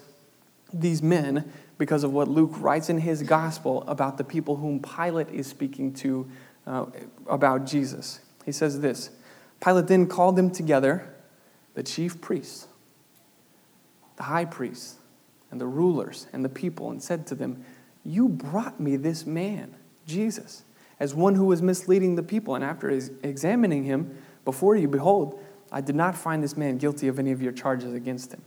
these 0.71 1.01
men 1.01 1.51
because 1.79 2.03
of 2.03 2.13
what 2.13 2.27
Luke 2.27 2.51
writes 2.57 2.87
in 2.87 2.99
his 2.99 3.23
gospel 3.23 3.83
about 3.87 4.19
the 4.19 4.23
people 4.23 4.57
whom 4.57 4.79
Pilate 4.79 5.29
is 5.29 5.47
speaking 5.47 5.91
to 5.95 6.29
uh, 6.67 6.85
about 7.25 7.65
Jesus. 7.65 8.19
He 8.45 8.51
says 8.51 8.79
this 8.79 9.09
Pilate 9.59 9.87
then 9.87 10.05
called 10.05 10.35
them 10.35 10.51
together, 10.51 11.11
the 11.79 11.83
chief 11.83 12.19
priests, 12.19 12.67
the 14.17 14.23
high 14.23 14.43
priests, 14.43 14.97
and 15.49 15.61
the 15.61 15.65
rulers 15.65 16.27
and 16.33 16.43
the 16.43 16.49
people, 16.49 16.91
and 16.91 17.01
said 17.01 17.25
to 17.25 17.35
them, 17.35 17.63
You 18.03 18.27
brought 18.27 18.81
me 18.81 18.97
this 18.97 19.25
man, 19.25 19.73
Jesus, 20.05 20.65
as 20.99 21.15
one 21.15 21.35
who 21.35 21.45
was 21.45 21.61
misleading 21.61 22.17
the 22.17 22.21
people. 22.21 22.53
And 22.53 22.65
after 22.65 22.89
examining 22.89 23.85
him 23.85 24.17
before 24.43 24.75
you, 24.75 24.89
behold, 24.89 25.41
I 25.71 25.79
did 25.79 25.95
not 25.95 26.17
find 26.17 26.43
this 26.43 26.57
man 26.57 26.79
guilty 26.79 27.07
of 27.07 27.17
any 27.17 27.31
of 27.31 27.41
your 27.41 27.53
charges 27.53 27.93
against 27.93 28.33
him. 28.33 28.41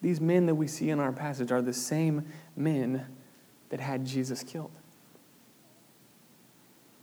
These 0.00 0.18
men 0.18 0.46
that 0.46 0.54
we 0.54 0.68
see 0.68 0.88
in 0.88 0.98
our 0.98 1.12
passage 1.12 1.52
are 1.52 1.60
the 1.60 1.74
same 1.74 2.24
men 2.56 3.04
that 3.68 3.80
had 3.80 4.06
Jesus 4.06 4.42
killed. 4.42 4.70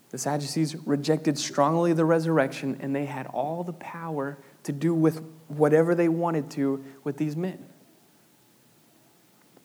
The 0.10 0.18
Sadducees 0.18 0.76
rejected 0.88 1.38
strongly 1.38 1.94
the 1.94 2.06
resurrection, 2.06 2.80
and 2.82 2.96
they 2.96 3.06
had 3.06 3.28
all 3.28 3.64
the 3.64 3.74
power 3.74 4.40
to 4.64 4.72
do 4.72 4.94
with 4.94 5.24
whatever 5.48 5.94
they 5.96 6.10
wanted 6.10 6.50
to 6.52 6.84
with 7.04 7.18
these 7.18 7.36
men. 7.36 7.66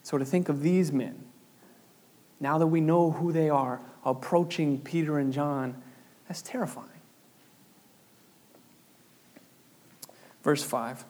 So, 0.02 0.18
to 0.18 0.24
think 0.24 0.48
of 0.48 0.62
these 0.62 0.92
men, 0.92 1.24
now 2.40 2.58
that 2.58 2.66
we 2.66 2.80
know 2.80 3.10
who 3.10 3.32
they 3.32 3.50
are, 3.50 3.80
approaching 4.04 4.80
Peter 4.80 5.18
and 5.18 5.32
John, 5.32 5.82
that's 6.26 6.42
terrifying. 6.42 6.88
Verse 10.42 10.62
5 10.62 11.04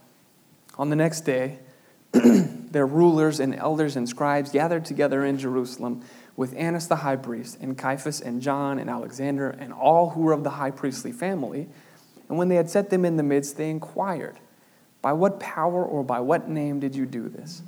On 0.78 0.90
the 0.90 0.97
next 0.97 1.21
day, 1.23 1.59
their 2.12 2.87
rulers 2.87 3.40
and 3.40 3.54
elders 3.54 3.97
and 3.97 4.09
scribes 4.09 4.50
gathered 4.50 4.85
together 4.85 5.25
in 5.25 5.38
Jerusalem 5.38 6.02
with 6.37 6.54
Annas 6.57 6.87
the 6.87 6.97
high 6.97 7.16
priest, 7.16 7.59
and 7.61 7.76
Caiaphas, 7.76 8.21
and 8.21 8.40
John, 8.40 8.78
and 8.78 8.88
Alexander, 8.88 9.50
and 9.50 9.73
all 9.73 10.11
who 10.11 10.23
were 10.23 10.33
of 10.33 10.45
the 10.45 10.50
high 10.50 10.71
priestly 10.71 11.11
family. 11.11 11.68
And 12.29 12.37
when 12.37 12.49
they 12.49 12.57
had 12.57 12.69
set 12.69 12.91
them 12.91 13.05
in 13.05 13.17
the 13.17 13.23
midst, 13.23 13.57
they 13.57 13.71
inquired, 13.71 14.39
By 15.03 15.13
what 15.13 15.41
power 15.41 15.85
or 15.85 16.05
by 16.05 16.21
what 16.21 16.49
name 16.49 16.81
did 16.81 16.95
you 16.95 17.07
do 17.07 17.29
this? 17.29 17.63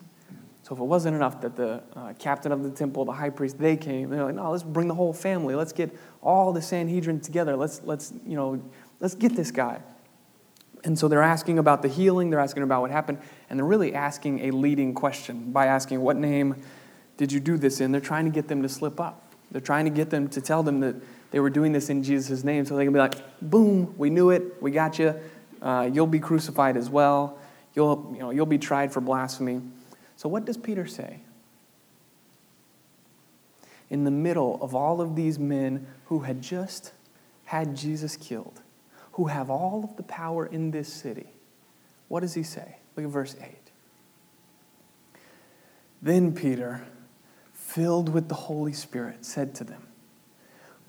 So 0.71 0.75
if 0.75 0.81
it 0.81 0.85
wasn't 0.85 1.17
enough 1.17 1.41
that 1.41 1.57
the 1.57 1.83
uh, 1.97 2.13
captain 2.21 2.53
of 2.53 2.63
the 2.63 2.71
temple, 2.71 3.05
the 3.05 3.13
high 3.13 3.31
priest, 3.31 3.59
they 3.59 3.77
came, 3.77 4.09
they're 4.09 4.27
like, 4.27 4.37
no, 4.37 4.53
let's 4.53 4.63
bring 4.63 4.87
the 4.87 4.95
whole 4.95 5.13
family. 5.13 5.57
Let's 5.57 5.73
get 5.73 5.91
all 6.23 6.53
the 6.53 6.63
Sanhedrin 6.63 7.21
together. 7.21 7.57
Let's, 7.57 7.83
let's, 7.83 8.13
you 8.25 8.37
know, 8.37 8.63
let's 9.01 9.17
get 9.17 9.35
this 9.35 9.51
guy. 9.51 9.81
And 10.85 10.97
so 10.97 11.09
they're 11.09 11.25
asking 11.25 11.59
about 11.59 11.83
the 11.83 11.89
healing, 11.89 12.31
they're 12.31 12.39
asking 12.39 12.63
about 12.63 12.83
what 12.83 12.93
happened, 12.93 13.19
and 13.49 13.59
they're 13.59 13.67
really 13.67 13.95
asking 13.95 14.47
a 14.47 14.51
leading 14.53 14.95
question 14.95 15.51
by 15.51 15.67
asking, 15.67 16.03
What 16.03 16.17
name 16.17 16.63
did 17.17 17.33
you 17.33 17.41
do 17.41 17.59
this 17.59 17.81
in? 17.81 17.91
They're 17.91 18.01
trying 18.01 18.27
to 18.27 18.31
get 18.31 18.47
them 18.47 18.63
to 18.63 18.69
slip 18.69 19.01
up. 19.01 19.35
They're 19.51 19.61
trying 19.61 19.87
to 19.87 19.91
get 19.91 20.11
them 20.11 20.29
to 20.29 20.41
tell 20.41 20.63
them 20.63 20.79
that 20.81 20.95
they 21.31 21.41
were 21.41 21.51
doing 21.51 21.73
this 21.73 21.91
in 21.91 22.03
Jesus' 22.03 22.45
name 22.45 22.65
so 22.65 22.77
they 22.77 22.85
can 22.85 22.93
be 22.93 22.99
like, 22.99 23.15
Boom, 23.41 23.95
we 23.97 24.11
knew 24.11 24.31
it, 24.31 24.61
we 24.61 24.71
got 24.71 24.99
you. 24.99 25.15
Uh, 25.63 25.89
you'll 25.93 26.07
be 26.07 26.21
crucified 26.21 26.77
as 26.77 26.89
well. 26.89 27.39
You'll, 27.75 28.11
you 28.13 28.21
know, 28.21 28.31
you'll 28.31 28.47
be 28.47 28.59
tried 28.59 28.93
for 28.93 29.01
blasphemy. 29.01 29.61
So, 30.17 30.29
what 30.29 30.45
does 30.45 30.57
Peter 30.57 30.87
say? 30.87 31.21
In 33.89 34.05
the 34.05 34.11
middle 34.11 34.59
of 34.63 34.75
all 34.75 35.01
of 35.01 35.17
these 35.17 35.39
men 35.39 35.87
who 36.07 36.21
had 36.21 36.43
just 36.43 36.93
had 37.45 37.77
Jesus 37.77 38.17
killed, 38.17 38.61
who 39.13 39.27
have 39.27 39.51
all 39.51 39.85
of 39.85 39.97
the 39.97 40.03
power 40.03 40.47
in 40.47 40.71
this 40.71 40.93
city, 40.93 41.27
what 42.09 42.21
does 42.21 42.35
he 42.35 42.43
say? 42.43 42.77
Look 42.97 43.05
at 43.05 43.11
verse 43.11 43.37
8. 43.41 43.57
Then 46.03 46.33
Peter, 46.33 46.87
filled 47.53 48.09
with 48.09 48.29
the 48.29 48.35
Holy 48.35 48.73
Spirit, 48.73 49.25
said 49.25 49.55
to 49.57 49.65
them, 49.65 49.87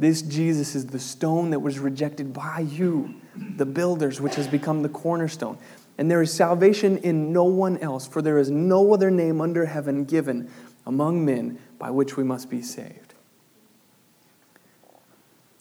This 0.00 0.22
Jesus 0.22 0.74
is 0.74 0.86
the 0.86 0.98
stone 0.98 1.50
that 1.50 1.60
was 1.60 1.78
rejected 1.78 2.32
by 2.32 2.60
you, 2.60 3.16
the 3.36 3.66
builders, 3.66 4.18
which 4.18 4.34
has 4.36 4.48
become 4.48 4.80
the 4.80 4.88
cornerstone. 4.88 5.58
And 5.98 6.10
there 6.10 6.22
is 6.22 6.32
salvation 6.32 6.96
in 6.96 7.34
no 7.34 7.44
one 7.44 7.76
else, 7.78 8.06
for 8.06 8.22
there 8.22 8.38
is 8.38 8.48
no 8.48 8.94
other 8.94 9.10
name 9.10 9.42
under 9.42 9.66
heaven 9.66 10.06
given 10.06 10.50
among 10.86 11.26
men 11.26 11.58
by 11.78 11.90
which 11.90 12.16
we 12.16 12.24
must 12.24 12.48
be 12.48 12.62
saved. 12.62 13.12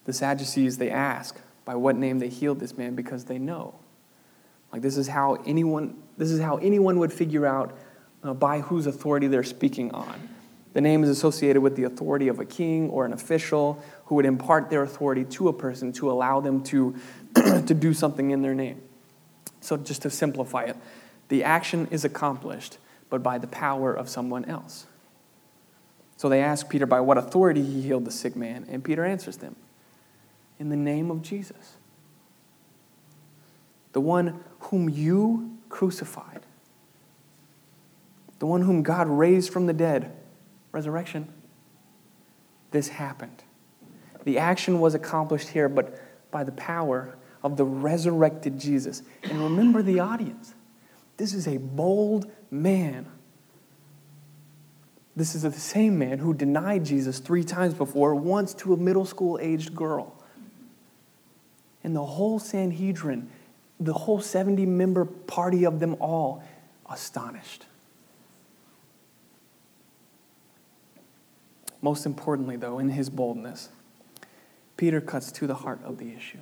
The 0.06 0.14
Sadducees, 0.14 0.78
they 0.78 0.90
ask 0.90 1.38
by 1.66 1.76
what 1.76 1.98
name 1.98 2.20
they 2.20 2.30
healed 2.30 2.62
this 2.62 2.78
man 2.78 2.96
because 2.96 3.26
they 3.26 3.40
know. 3.40 3.76
Like 4.72 4.82
this 4.82 4.96
is 4.96 5.10
how 5.10 5.36
anyone, 5.46 6.02
this 6.18 6.32
is 6.32 6.40
how 6.40 6.56
anyone 6.60 6.98
would 7.00 7.12
figure 7.12 7.46
out 7.46 7.78
uh, 8.24 8.34
by 8.34 8.62
whose 8.62 8.88
authority 8.88 9.28
they're 9.28 9.44
speaking 9.44 9.92
on. 9.92 10.30
The 10.74 10.82
name 10.82 11.04
is 11.04 11.10
associated 11.10 11.62
with 11.62 11.76
the 11.76 11.84
authority 11.84 12.28
of 12.28 12.40
a 12.40 12.46
king 12.46 12.90
or 12.90 13.06
an 13.06 13.14
official 13.14 13.84
who 14.10 14.16
would 14.16 14.26
impart 14.26 14.72
their 14.72 14.82
authority 14.82 15.24
to 15.24 15.50
a 15.50 15.54
person 15.54 15.94
to 15.94 16.10
allow 16.10 16.40
them 16.40 16.64
to, 16.64 16.96
to 17.36 17.76
do 17.76 17.94
something 17.94 18.32
in 18.32 18.42
their 18.42 18.56
name. 18.56 18.82
So, 19.62 19.78
just 19.78 20.02
to 20.02 20.10
simplify 20.10 20.64
it, 20.64 20.76
the 21.28 21.44
action 21.44 21.88
is 21.92 22.04
accomplished, 22.04 22.80
but 23.12 23.22
by 23.22 23.38
the 23.38 23.46
power 23.46 23.94
of 23.94 24.10
someone 24.10 24.46
else. 24.46 24.88
So 26.18 26.28
they 26.28 26.42
ask 26.42 26.68
Peter 26.68 26.88
by 26.88 27.02
what 27.02 27.20
authority 27.20 27.64
he 27.64 27.84
healed 27.84 28.04
the 28.04 28.12
sick 28.12 28.36
man, 28.36 28.66
and 28.68 28.84
Peter 28.84 29.06
answers 29.06 29.38
them 29.38 29.56
in 30.58 30.70
the 30.70 30.76
name 30.76 31.12
of 31.12 31.22
Jesus, 31.22 31.78
the 33.94 34.02
one 34.02 34.44
whom 34.60 34.90
you 34.90 35.60
crucified, 35.70 36.42
the 38.40 38.48
one 38.48 38.64
whom 38.64 38.82
God 38.82 39.08
raised 39.08 39.54
from 39.54 39.68
the 39.68 39.74
dead, 39.74 40.12
resurrection. 40.72 41.32
This 42.72 42.88
happened. 42.90 43.44
The 44.24 44.38
action 44.38 44.80
was 44.80 44.96
accomplished 44.96 45.50
here, 45.50 45.70
but 45.70 46.00
by 46.32 46.44
the 46.44 46.52
power 46.52 47.16
of 47.44 47.58
the 47.58 47.66
resurrected 47.66 48.60
Jesus. 48.60 49.02
And 49.24 49.42
remember 49.42 49.82
the 49.82 50.00
audience. 50.00 50.54
This 51.18 51.34
is 51.34 51.48
a 51.48 51.58
bold 51.58 52.30
man. 52.52 53.06
This 55.16 55.36
is 55.36 55.42
the 55.42 55.52
same 55.52 56.00
man 56.00 56.20
who 56.20 56.34
denied 56.34 56.86
Jesus 56.86 57.20
three 57.20 57.44
times 57.44 57.74
before, 57.74 58.16
once 58.16 58.54
to 58.56 58.74
a 58.74 58.78
middle 58.78 59.06
school 59.06 59.38
aged 59.42 59.76
girl. 59.76 60.16
And 61.84 61.96
the 61.96 62.06
whole 62.06 62.40
Sanhedrin, 62.40 63.30
the 63.80 63.94
whole 63.94 64.22
70 64.22 64.66
member 64.66 65.06
party 65.06 65.66
of 65.66 65.80
them 65.80 65.96
all, 66.00 66.44
astonished. 66.90 67.66
Most 71.82 72.06
importantly, 72.06 72.58
though, 72.58 72.80
in 72.80 72.90
his 72.90 73.10
boldness, 73.10 73.70
Peter 74.80 75.02
cuts 75.02 75.30
to 75.34 75.46
the 75.46 75.56
heart 75.56 75.82
of 75.84 75.98
the 75.98 76.14
issue. 76.16 76.38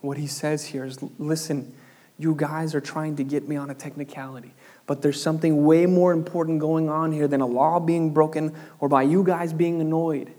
What 0.00 0.16
he 0.16 0.26
says 0.26 0.64
here 0.64 0.84
is 0.84 0.98
listen, 1.16 1.72
you 2.18 2.34
guys 2.34 2.74
are 2.74 2.80
trying 2.80 3.14
to 3.16 3.22
get 3.22 3.48
me 3.48 3.54
on 3.54 3.70
a 3.70 3.74
technicality, 3.74 4.52
but 4.88 5.00
there's 5.00 5.22
something 5.22 5.64
way 5.64 5.86
more 5.86 6.12
important 6.12 6.58
going 6.58 6.88
on 6.88 7.12
here 7.12 7.28
than 7.28 7.40
a 7.40 7.46
law 7.46 7.78
being 7.78 8.12
broken 8.12 8.52
or 8.80 8.88
by 8.88 9.04
you 9.04 9.22
guys 9.22 9.52
being 9.52 9.80
annoyed. 9.80 10.32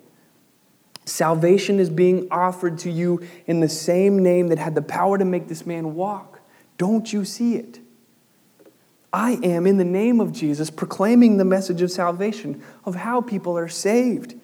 Salvation 1.05 1.79
is 1.79 1.89
being 1.89 2.27
offered 2.29 2.77
to 2.79 2.91
you 2.91 3.25
in 3.47 3.61
the 3.61 3.69
same 3.69 4.21
name 4.21 4.49
that 4.49 4.59
had 4.59 4.75
the 4.75 4.81
power 4.81 5.17
to 5.17 5.23
make 5.23 5.47
this 5.47 5.65
man 5.65 5.95
walk. 5.95 6.41
Don't 6.77 7.13
you 7.13 7.23
see 7.23 7.55
it? 7.55 7.79
I 9.13 9.39
am, 9.43 9.65
in 9.65 9.77
the 9.77 9.85
name 9.85 10.19
of 10.19 10.33
Jesus, 10.33 10.69
proclaiming 10.69 11.37
the 11.37 11.45
message 11.45 11.81
of 11.81 11.89
salvation, 11.89 12.61
of 12.83 12.95
how 12.95 13.21
people 13.21 13.57
are 13.57 13.69
saved. 13.69 14.35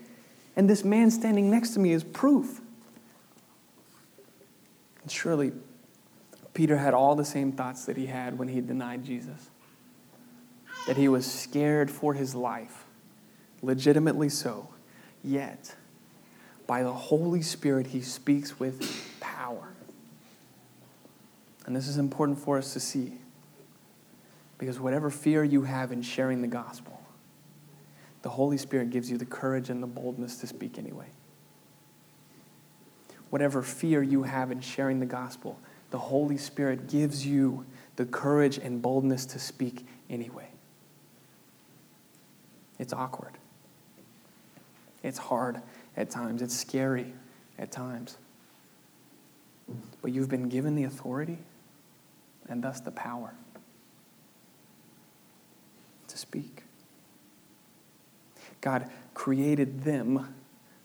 And 0.58 0.70
this 0.70 0.84
man 0.84 1.10
standing 1.12 1.50
next 1.50 1.70
to 1.76 1.80
me 1.80 1.94
is 1.94 2.04
proof. 2.04 2.60
And 5.04 5.10
surely 5.10 5.54
Peter 6.54 6.76
had 6.76 6.94
all 6.94 7.16
the 7.16 7.24
same 7.24 7.54
thoughts 7.54 7.86
that 7.86 7.96
he 7.96 8.08
had 8.08 8.38
when 8.38 8.50
he 8.50 8.60
denied 8.60 9.06
Jesus 9.06 9.50
that 10.88 10.96
he 10.96 11.10
was 11.10 11.30
scared 11.30 11.92
for 11.92 12.14
his 12.14 12.34
life, 12.34 12.86
legitimately 13.62 14.30
so. 14.30 14.70
Yet, 15.22 15.76
by 16.66 16.82
the 16.82 16.94
Holy 16.94 17.42
Spirit, 17.42 17.88
he 17.88 18.02
speaks 18.02 18.58
with 18.58 19.20
power. 19.20 19.74
And 21.66 21.76
this 21.76 21.90
is 21.90 21.98
important 21.98 22.40
for 22.40 22.58
us 22.58 22.72
to 22.74 22.80
see 22.80 23.14
because 24.58 24.80
whatever 24.80 25.10
fear 25.10 25.44
you 25.44 25.64
have 25.64 25.92
in 25.92 26.02
sharing 26.02 26.42
the 26.42 26.48
gospel, 26.48 26.97
the 28.22 28.30
Holy 28.30 28.58
Spirit 28.58 28.90
gives 28.90 29.10
you 29.10 29.18
the 29.18 29.26
courage 29.26 29.70
and 29.70 29.82
the 29.82 29.88
boldness 29.88 30.38
to 30.38 30.48
speak 30.48 30.78
anyway 30.78 31.08
whatever 33.30 33.62
fear 33.62 34.02
you 34.02 34.24
have 34.24 34.52
in 34.52 34.62
sharing 34.62 35.00
the 35.00 35.06
gospel, 35.06 35.60
the 35.92 35.98
Holy 35.98 36.38
Spirit 36.38 36.88
gives 36.88 37.26
you 37.26 37.66
the 37.96 38.06
courage 38.06 38.58
and 38.58 38.82
boldness 38.82 39.26
to 39.26 39.40
speak 39.40 39.86
anyway. 40.10 40.48
It's 42.80 42.94
awkward. 42.94 43.34
It's 45.04 45.18
hard 45.18 45.62
at 45.96 46.10
times. 46.10 46.42
It's 46.42 46.56
scary 46.56 47.14
at 47.58 47.72
times. 47.72 48.18
But 50.02 50.12
you've 50.12 50.30
been 50.30 50.50
given 50.50 50.76
the 50.76 50.84
authority 50.84 51.40
and 52.48 52.64
thus 52.64 52.80
the 52.80 52.92
power 52.92 53.34
to 56.08 56.18
speak. 56.18 56.64
God 58.62 58.90
created 59.14 59.84
them 59.84 60.34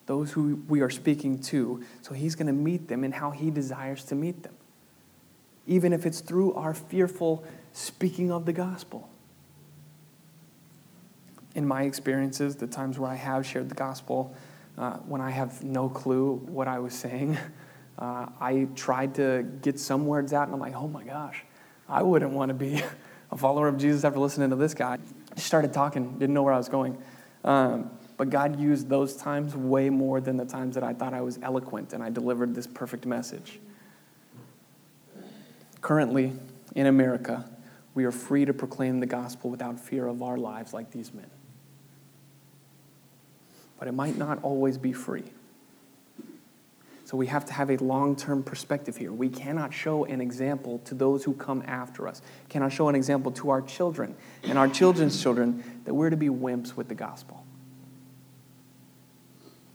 those 0.07 0.33
who 0.33 0.63
we 0.69 0.81
are 0.81 0.91
speaking 0.91 1.41
to. 1.41 1.83
So 2.03 2.15
he's 2.15 2.35
going 2.35 2.47
to 2.47 2.53
meet 2.53 2.89
them 2.89 3.05
in 3.05 3.13
how 3.13 3.31
he 3.31 3.51
desires 3.51 4.05
to 4.05 4.15
meet 4.15 4.43
them, 4.43 4.55
even 5.67 5.93
if 5.93 6.07
it's 6.07 6.21
through 6.21 6.55
our 6.55 6.75
fearful 6.75 7.45
speaking 7.73 8.31
of 8.31 8.45
the 8.47 8.53
gospel. 8.53 9.09
In 11.55 11.67
my 11.67 11.83
experiences, 11.83 12.57
the 12.57 12.67
times 12.67 12.99
where 12.99 13.11
I 13.11 13.15
have 13.15 13.47
shared 13.47 13.69
the 13.69 13.75
gospel, 13.75 14.35
uh, 14.79 14.97
when 14.99 15.21
I 15.21 15.31
have 15.31 15.63
no 15.63 15.89
clue 15.89 16.35
what 16.47 16.67
I 16.67 16.79
was 16.79 16.95
saying, 16.95 17.37
uh, 17.99 18.27
I 18.41 18.69
tried 18.75 19.15
to 19.17 19.47
get 19.63 19.79
some 19.79 20.07
words 20.07 20.33
out, 20.33 20.47
and 20.49 20.55
I'm 20.55 20.61
like, 20.61 20.75
oh 20.75 20.89
my 20.89 21.05
gosh, 21.05 21.45
I 21.89 22.03
wouldn't 22.03 22.33
want 22.33 22.49
to 22.49 22.55
be 22.55 22.83
a 23.31 23.37
follower 23.37 23.69
of 23.69 23.77
Jesus 23.79 24.05
after 24.05 24.19
listening 24.19 24.51
to 24.51 24.57
this 24.57 24.75
guy. 24.75 24.99
I 25.35 25.41
started 25.41 25.73
talking, 25.73 26.19
didn't 26.19 26.35
know 26.35 26.43
where 26.43 26.55
I 26.55 26.59
was 26.59 26.69
going. 26.69 26.99
Um, 27.45 27.91
but 28.17 28.31
God 28.31 28.61
used 28.61 28.89
those 28.89 29.17
times 29.17 29.57
way 29.57 29.91
more 29.91 30.21
than 30.21 30.37
the 30.37 30.45
times 30.45 30.75
that 30.75 30.85
I 30.85 30.93
thought 30.93 31.13
I 31.13 31.23
was 31.23 31.39
eloquent 31.43 31.93
and 31.93 32.03
I 32.03 32.11
delivered 32.11 32.55
this 32.55 32.67
perfect 32.67 33.05
message. 33.05 33.59
Currently, 35.81 36.33
in 36.77 36.87
America, 36.87 37.45
we 37.95 38.05
are 38.05 38.13
free 38.13 38.45
to 38.45 38.55
proclaim 38.55 39.01
the 39.01 39.07
gospel 39.07 39.51
without 39.51 39.81
fear 39.81 40.07
of 40.07 40.23
our 40.23 40.39
lives 40.39 40.73
like 40.73 40.91
these 40.91 41.13
men. 41.13 41.31
but 43.79 43.89
it 43.89 43.95
might 43.95 44.17
not 44.17 44.39
always 44.45 44.79
be 44.79 44.93
free. 44.93 45.25
So 47.13 47.19
we 47.19 47.27
have 47.27 47.45
to 47.45 47.53
have 47.53 47.69
a 47.69 47.77
long 47.77 48.17
term 48.17 48.43
perspective 48.43 48.97
here. 48.97 49.13
We 49.13 49.29
cannot 49.29 49.75
show 49.75 50.07
an 50.07 50.23
example 50.23 50.79
to 50.87 50.95
those 50.95 51.23
who 51.23 51.35
come 51.35 51.63
after 51.67 52.09
us, 52.09 52.23
cannot 52.49 52.73
show 52.73 52.89
an 52.89 52.95
example 52.95 53.31
to 53.33 53.51
our 53.51 53.61
children 53.61 54.17
and 54.45 54.57
our 54.57 54.67
children's 54.67 55.23
children 55.23 55.63
that 55.85 55.93
we're 55.93 56.09
to 56.09 56.17
be 56.17 56.31
wimps 56.31 56.75
with 56.75 56.89
the 56.89 56.95
gospel. 56.95 57.45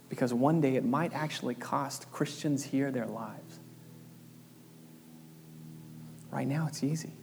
Because 0.09 0.33
one 0.33 0.61
day 0.61 0.77
it 0.77 0.83
might 0.83 1.13
actually 1.13 1.53
cost 1.53 2.11
Christians 2.11 2.63
here 2.63 2.89
their 2.89 3.05
lives. 3.05 3.59
Right 6.31 6.47
now 6.47 6.65
it's 6.65 6.83
easy, 6.83 7.13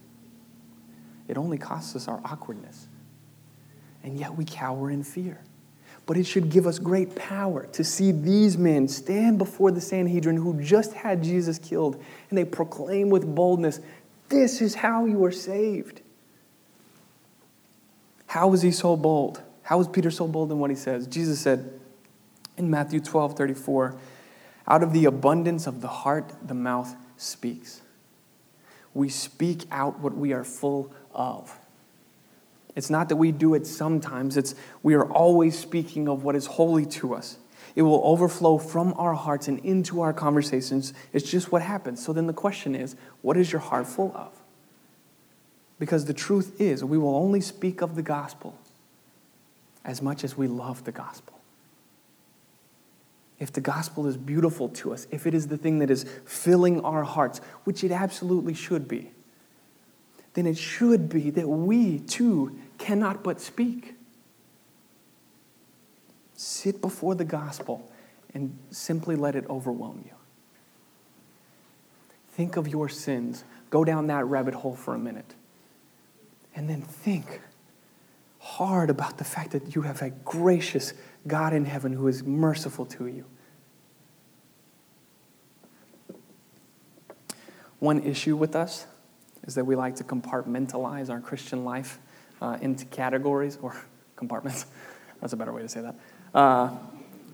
it 1.27 1.37
only 1.37 1.57
costs 1.57 1.93
us 1.93 2.07
our 2.07 2.21
awkwardness. 2.23 2.87
And 4.01 4.17
yet 4.17 4.33
we 4.33 4.45
cower 4.45 4.89
in 4.89 5.03
fear. 5.03 5.41
But 6.05 6.17
it 6.17 6.25
should 6.25 6.49
give 6.49 6.67
us 6.67 6.77
great 6.77 7.15
power 7.15 7.65
to 7.67 7.83
see 7.83 8.11
these 8.11 8.57
men 8.57 8.87
stand 8.87 9.37
before 9.37 9.71
the 9.71 9.81
Sanhedrin 9.81 10.37
who 10.37 10.61
just 10.61 10.93
had 10.93 11.23
Jesus 11.23 11.57
killed, 11.57 12.01
and 12.29 12.37
they 12.37 12.45
proclaim 12.45 13.09
with 13.09 13.33
boldness, 13.33 13.79
This 14.29 14.61
is 14.61 14.75
how 14.75 15.05
you 15.05 15.23
are 15.25 15.31
saved. 15.31 16.01
How 18.27 18.47
was 18.47 18.61
he 18.61 18.71
so 18.71 18.95
bold? 18.95 19.41
How 19.63 19.77
was 19.79 19.87
Peter 19.87 20.11
so 20.11 20.27
bold 20.27 20.51
in 20.51 20.59
what 20.59 20.69
he 20.69 20.75
says? 20.75 21.07
Jesus 21.07 21.39
said 21.39 21.79
in 22.57 22.69
Matthew 22.69 22.99
12 22.99 23.35
34, 23.35 23.95
Out 24.67 24.83
of 24.83 24.93
the 24.93 25.05
abundance 25.05 25.65
of 25.65 25.81
the 25.81 25.87
heart, 25.87 26.33
the 26.45 26.53
mouth 26.53 26.95
speaks. 27.17 27.81
We 28.93 29.09
speak 29.09 29.63
out 29.71 29.99
what 29.99 30.15
we 30.15 30.33
are 30.33 30.43
full 30.43 30.93
of. 31.13 31.57
It's 32.75 32.89
not 32.89 33.09
that 33.09 33.15
we 33.15 33.31
do 33.31 33.53
it 33.53 33.65
sometimes, 33.65 34.35
it's 34.37 34.53
we 34.83 34.93
are 34.95 35.09
always 35.09 35.57
speaking 35.57 36.09
of 36.09 36.23
what 36.23 36.35
is 36.35 36.45
holy 36.45 36.85
to 36.87 37.15
us. 37.15 37.37
It 37.75 37.81
will 37.81 38.01
overflow 38.03 38.57
from 38.57 38.93
our 38.97 39.13
hearts 39.13 39.47
and 39.47 39.59
into 39.59 40.01
our 40.01 40.13
conversations. 40.13 40.93
It's 41.11 41.29
just 41.29 41.51
what 41.51 41.61
happens. 41.61 42.03
So 42.03 42.13
then 42.13 42.27
the 42.27 42.33
question 42.33 42.73
is 42.75 42.95
what 43.21 43.37
is 43.37 43.51
your 43.51 43.61
heart 43.61 43.87
full 43.87 44.11
of? 44.15 44.31
Because 45.77 46.05
the 46.05 46.13
truth 46.13 46.59
is, 46.59 46.83
we 46.83 46.97
will 46.97 47.15
only 47.15 47.41
speak 47.41 47.81
of 47.81 47.95
the 47.95 48.01
gospel 48.01 48.57
as 49.83 50.01
much 50.01 50.23
as 50.23 50.37
we 50.37 50.47
love 50.47 50.85
the 50.85 50.91
gospel. 50.91 51.33
If 53.39 53.51
the 53.51 53.61
gospel 53.61 54.07
is 54.07 54.15
beautiful 54.15 54.69
to 54.69 54.93
us, 54.93 55.07
if 55.11 55.27
it 55.27 55.33
is 55.33 55.47
the 55.47 55.57
thing 55.57 55.79
that 55.79 55.91
is 55.91 56.05
filling 56.25 56.79
our 56.85 57.03
hearts, 57.03 57.41
which 57.65 57.83
it 57.83 57.91
absolutely 57.91 58.53
should 58.53 58.87
be, 58.87 59.11
then 60.33 60.47
it 60.47 60.57
should 60.57 61.09
be 61.09 61.29
that 61.31 61.47
we 61.47 61.99
too 61.99 62.57
cannot 62.77 63.23
but 63.23 63.41
speak. 63.41 63.95
Sit 66.35 66.81
before 66.81 67.15
the 67.15 67.25
gospel 67.25 67.91
and 68.33 68.57
simply 68.69 69.15
let 69.15 69.35
it 69.35 69.45
overwhelm 69.49 70.03
you. 70.05 70.11
Think 72.29 72.57
of 72.57 72.67
your 72.67 72.89
sins. 72.89 73.45
Go 73.69 73.85
down 73.85 74.07
that 74.07 74.25
rabbit 74.25 74.53
hole 74.53 74.75
for 74.75 74.93
a 74.93 74.99
minute. 74.99 75.33
And 76.53 76.69
then 76.69 76.81
think 76.81 77.41
hard 78.39 78.89
about 78.89 79.17
the 79.17 79.23
fact 79.23 79.51
that 79.51 79.75
you 79.75 79.81
have 79.81 80.01
a 80.01 80.09
gracious 80.09 80.93
God 81.25 81.53
in 81.53 81.65
heaven 81.65 81.93
who 81.93 82.07
is 82.07 82.23
merciful 82.23 82.85
to 82.87 83.07
you. 83.07 83.25
One 87.79 88.03
issue 88.03 88.35
with 88.35 88.55
us 88.55 88.85
is 89.47 89.55
that 89.55 89.65
we 89.65 89.75
like 89.75 89.95
to 89.95 90.03
compartmentalize 90.03 91.09
our 91.09 91.19
Christian 91.19 91.63
life 91.65 91.99
uh, 92.41 92.57
into 92.61 92.85
categories 92.85 93.57
or 93.61 93.75
compartments. 94.15 94.65
That's 95.21 95.33
a 95.33 95.37
better 95.37 95.53
way 95.53 95.61
to 95.61 95.69
say 95.69 95.81
that. 95.81 95.95
Uh, 96.33 96.71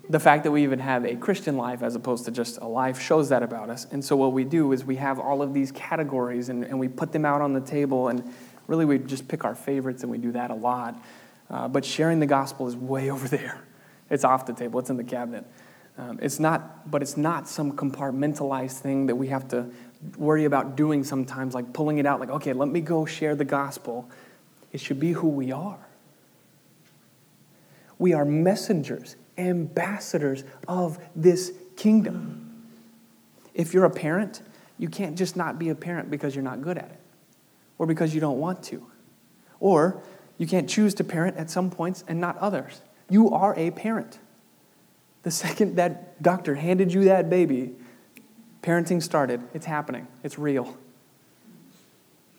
the 0.08 0.20
fact 0.20 0.44
that 0.44 0.50
we 0.50 0.62
even 0.62 0.78
have 0.78 1.04
a 1.04 1.16
Christian 1.16 1.56
life 1.56 1.82
as 1.82 1.94
opposed 1.94 2.24
to 2.24 2.30
just 2.30 2.58
a 2.58 2.66
life 2.66 3.00
shows 3.00 3.28
that 3.28 3.42
about 3.42 3.70
us. 3.70 3.86
And 3.90 4.04
so, 4.04 4.16
what 4.16 4.32
we 4.32 4.44
do 4.44 4.72
is 4.72 4.84
we 4.84 4.96
have 4.96 5.18
all 5.18 5.42
of 5.42 5.54
these 5.54 5.72
categories 5.72 6.48
and, 6.48 6.64
and 6.64 6.78
we 6.78 6.88
put 6.88 7.12
them 7.12 7.24
out 7.24 7.40
on 7.40 7.52
the 7.52 7.60
table, 7.60 8.08
and 8.08 8.22
really 8.66 8.84
we 8.84 8.98
just 8.98 9.28
pick 9.28 9.44
our 9.44 9.54
favorites, 9.54 10.02
and 10.02 10.10
we 10.10 10.18
do 10.18 10.32
that 10.32 10.50
a 10.50 10.54
lot. 10.54 11.02
Uh, 11.50 11.68
but 11.68 11.84
sharing 11.84 12.20
the 12.20 12.26
gospel 12.26 12.66
is 12.66 12.76
way 12.76 13.10
over 13.14 13.28
there. 13.28 13.60
It's 14.10 14.24
off 14.24 14.46
the 14.46 14.52
table, 14.52 14.80
it's 14.80 14.90
in 14.90 14.96
the 14.96 15.04
cabinet. 15.04 15.44
Um, 15.98 16.18
it's 16.22 16.40
not, 16.40 16.90
but 16.90 17.02
it's 17.02 17.16
not 17.16 17.48
some 17.48 17.72
compartmentalized 17.72 18.78
thing 18.78 19.06
that 19.06 19.16
we 19.16 19.28
have 19.28 19.48
to 19.48 19.70
worry 20.16 20.46
about 20.46 20.74
doing 20.76 21.04
sometimes, 21.04 21.54
like 21.54 21.72
pulling 21.72 21.98
it 21.98 22.06
out, 22.06 22.18
like, 22.18 22.30
okay, 22.30 22.52
let 22.52 22.68
me 22.68 22.80
go 22.80 23.04
share 23.04 23.34
the 23.34 23.44
gospel. 23.44 24.10
It 24.72 24.80
should 24.80 24.98
be 24.98 25.12
who 25.12 25.28
we 25.28 25.52
are. 25.52 25.78
We 27.98 28.14
are 28.14 28.24
messengers, 28.24 29.16
ambassadors 29.38 30.44
of 30.66 30.98
this 31.14 31.52
kingdom. 31.76 32.64
If 33.54 33.74
you're 33.74 33.84
a 33.84 33.90
parent, 33.90 34.42
you 34.78 34.88
can't 34.88 35.16
just 35.16 35.36
not 35.36 35.58
be 35.58 35.68
a 35.68 35.74
parent 35.74 36.10
because 36.10 36.34
you're 36.34 36.42
not 36.42 36.62
good 36.62 36.78
at 36.78 36.90
it 36.90 37.00
or 37.78 37.86
because 37.86 38.14
you 38.14 38.20
don't 38.20 38.38
want 38.38 38.62
to. 38.64 38.84
Or 39.60 40.02
you 40.38 40.46
can't 40.46 40.68
choose 40.68 40.94
to 40.94 41.04
parent 41.04 41.36
at 41.36 41.50
some 41.50 41.70
points 41.70 42.02
and 42.08 42.20
not 42.20 42.36
others. 42.38 42.80
You 43.08 43.30
are 43.30 43.54
a 43.56 43.70
parent. 43.70 44.18
The 45.22 45.30
second 45.30 45.76
that 45.76 46.20
doctor 46.22 46.56
handed 46.56 46.92
you 46.92 47.04
that 47.04 47.30
baby, 47.30 47.74
parenting 48.62 49.02
started. 49.02 49.42
It's 49.54 49.66
happening, 49.66 50.08
it's 50.24 50.38
real. 50.38 50.76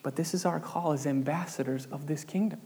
But 0.04 0.18
this 0.18 0.34
is 0.34 0.46
our 0.46 0.60
call 0.60 0.92
as 0.92 1.08
ambassadors 1.08 1.88
of 1.92 2.08
this 2.08 2.24
kingdom. 2.24 2.62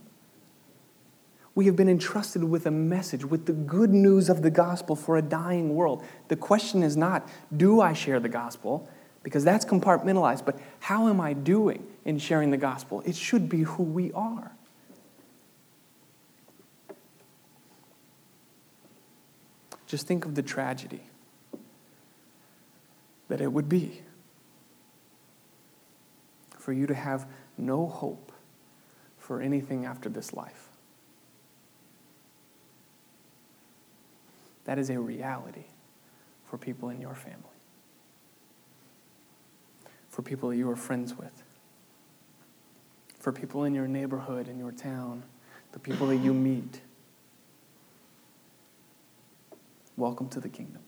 We 1.53 1.65
have 1.65 1.75
been 1.75 1.89
entrusted 1.89 2.43
with 2.43 2.65
a 2.65 2.71
message, 2.71 3.25
with 3.25 3.45
the 3.45 3.53
good 3.53 3.91
news 3.91 4.29
of 4.29 4.41
the 4.41 4.51
gospel 4.51 4.95
for 4.95 5.17
a 5.17 5.21
dying 5.21 5.75
world. 5.75 6.03
The 6.27 6.35
question 6.35 6.83
is 6.83 6.97
not, 6.97 7.27
do 7.55 7.81
I 7.81 7.93
share 7.93 8.19
the 8.19 8.29
gospel? 8.29 8.89
Because 9.23 9.43
that's 9.43 9.65
compartmentalized, 9.65 10.45
but 10.45 10.59
how 10.79 11.07
am 11.07 11.19
I 11.19 11.33
doing 11.33 11.85
in 12.05 12.19
sharing 12.19 12.51
the 12.51 12.57
gospel? 12.57 13.01
It 13.05 13.15
should 13.15 13.49
be 13.49 13.61
who 13.61 13.83
we 13.83 14.11
are. 14.13 14.51
Just 19.87 20.05
think 20.05 20.25
of 20.25 20.35
the 20.35 20.43
tragedy 20.43 21.01
that 23.29 23.41
it 23.41 23.51
would 23.51 23.69
be 23.69 24.01
for 26.67 26.73
you 26.73 26.85
to 26.85 26.93
have 26.93 27.25
no 27.57 27.87
hope 27.87 28.33
for 29.17 29.39
anything 29.39 29.85
after 29.85 30.09
this 30.09 30.33
life. 30.33 30.67
That 34.65 34.77
is 34.77 34.89
a 34.89 34.99
reality 34.99 35.63
for 36.45 36.57
people 36.57 36.89
in 36.89 36.99
your 36.99 37.15
family, 37.15 37.39
for 40.09 40.21
people 40.21 40.49
that 40.49 40.57
you 40.57 40.69
are 40.69 40.75
friends 40.75 41.17
with, 41.17 41.41
for 43.17 43.31
people 43.31 43.63
in 43.63 43.73
your 43.73 43.87
neighborhood, 43.87 44.49
in 44.49 44.59
your 44.59 44.73
town, 44.73 45.23
the 45.71 45.79
people 45.79 46.07
that 46.07 46.17
you 46.17 46.33
meet. 46.33 46.81
Welcome 49.95 50.27
to 50.27 50.41
the 50.41 50.49
kingdom. 50.49 50.81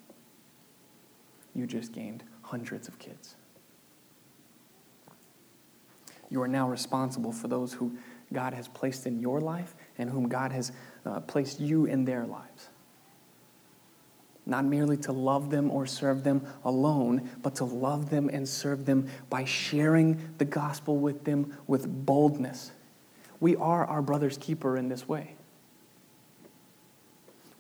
You 1.55 1.65
just 1.65 1.93
gained 1.93 2.25
hundreds 2.41 2.89
of 2.89 2.99
kids. 2.99 3.37
You 6.29 6.41
are 6.41 6.47
now 6.47 6.69
responsible 6.69 7.31
for 7.31 7.47
those 7.47 7.73
who 7.73 7.97
God 8.31 8.53
has 8.53 8.67
placed 8.67 9.07
in 9.07 9.19
your 9.19 9.41
life 9.41 9.75
and 9.97 10.09
whom 10.09 10.29
God 10.29 10.51
has 10.51 10.71
uh, 11.05 11.19
placed 11.21 11.59
you 11.59 11.85
in 11.85 12.05
their 12.05 12.25
lives. 12.25 12.69
Not 14.45 14.65
merely 14.65 14.97
to 14.97 15.11
love 15.11 15.51
them 15.51 15.69
or 15.69 15.85
serve 15.85 16.23
them 16.23 16.45
alone, 16.63 17.29
but 17.41 17.55
to 17.55 17.65
love 17.65 18.09
them 18.09 18.29
and 18.29 18.47
serve 18.47 18.85
them 18.85 19.07
by 19.29 19.45
sharing 19.45 20.33
the 20.37 20.45
gospel 20.45 20.97
with 20.97 21.23
them 21.23 21.55
with 21.67 22.05
boldness. 22.05 22.71
We 23.39 23.55
are 23.55 23.85
our 23.85 24.01
brother's 24.01 24.37
keeper 24.37 24.75
in 24.77 24.89
this 24.89 25.07
way. 25.07 25.35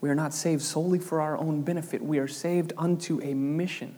We 0.01 0.09
are 0.09 0.15
not 0.15 0.33
saved 0.33 0.61
solely 0.61 0.99
for 0.99 1.21
our 1.21 1.37
own 1.37 1.61
benefit, 1.61 2.01
we 2.01 2.19
are 2.19 2.27
saved 2.27 2.73
unto 2.77 3.21
a 3.21 3.33
mission. 3.33 3.95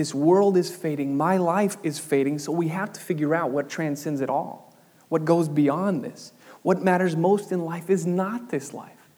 This 0.00 0.14
world 0.14 0.56
is 0.56 0.74
fading. 0.74 1.14
My 1.14 1.36
life 1.36 1.76
is 1.82 1.98
fading. 1.98 2.38
So 2.38 2.52
we 2.52 2.68
have 2.68 2.90
to 2.94 2.98
figure 2.98 3.34
out 3.34 3.50
what 3.50 3.68
transcends 3.68 4.22
it 4.22 4.30
all, 4.30 4.74
what 5.10 5.26
goes 5.26 5.46
beyond 5.46 6.02
this. 6.02 6.32
What 6.62 6.80
matters 6.80 7.16
most 7.16 7.52
in 7.52 7.66
life 7.66 7.90
is 7.90 8.06
not 8.06 8.48
this 8.48 8.72
life, 8.72 9.10